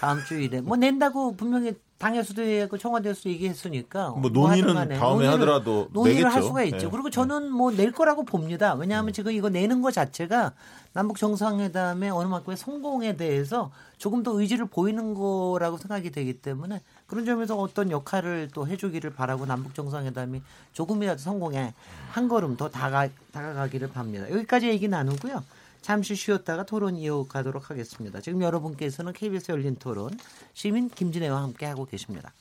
다음 0.00 0.24
주일에 0.24 0.60
뭐 0.60 0.76
낸다고 0.76 1.36
분명히 1.36 1.72
당에서도 1.98 2.44
얘기하고 2.44 2.76
청와대에서도 2.76 3.28
얘기했으니까 3.30 4.10
뭐 4.10 4.30
논의는 4.30 4.74
간에 4.74 4.98
다음에 4.98 5.26
논의를- 5.26 5.30
하더라도 5.34 5.88
논의를 5.92 6.24
할 6.24 6.32
내겠죠. 6.32 6.46
수가 6.48 6.62
있죠. 6.64 6.76
네. 6.78 6.88
그리고 6.90 7.08
저는 7.08 7.52
뭐 7.52 7.70
낼 7.70 7.92
거라고 7.92 8.24
봅니다. 8.24 8.74
왜냐하면 8.74 9.12
지금 9.12 9.30
이거 9.30 9.48
내는 9.48 9.80
것 9.80 9.92
자체가 9.92 10.52
남북 10.92 11.16
정상회담의 11.18 12.10
어느 12.10 12.26
만큼의 12.26 12.56
성공에 12.56 13.16
대해서 13.16 13.70
조금 13.96 14.24
더 14.24 14.38
의지를 14.38 14.66
보이는 14.66 15.14
거라고 15.14 15.76
생각이 15.78 16.10
되기 16.10 16.34
때문에 16.34 16.80
그런 17.06 17.24
점에서 17.24 17.56
어떤 17.56 17.90
역할을 17.90 18.50
또 18.52 18.66
해주기를 18.66 19.10
바라고 19.10 19.46
남북 19.46 19.74
정상회담이 19.74 20.42
조금이라도 20.72 21.18
성공에 21.20 21.74
한 22.10 22.28
걸음 22.28 22.56
더 22.56 22.68
다가, 22.68 23.08
다가가기를 23.32 23.90
빕니다. 23.90 24.30
여기까지 24.30 24.68
얘기 24.68 24.88
나누고요. 24.88 25.44
잠시 25.82 26.16
쉬었다가 26.16 26.64
토론 26.64 26.96
이어가도록 26.96 27.70
하겠습니다. 27.70 28.20
지금 28.20 28.42
여러분께서는 28.42 29.12
KBS 29.12 29.52
열린 29.52 29.76
토론 29.76 30.10
시민 30.52 30.88
김진애와 30.88 31.42
함께 31.42 31.66
하고 31.66 31.84
계십니다. 31.84 32.32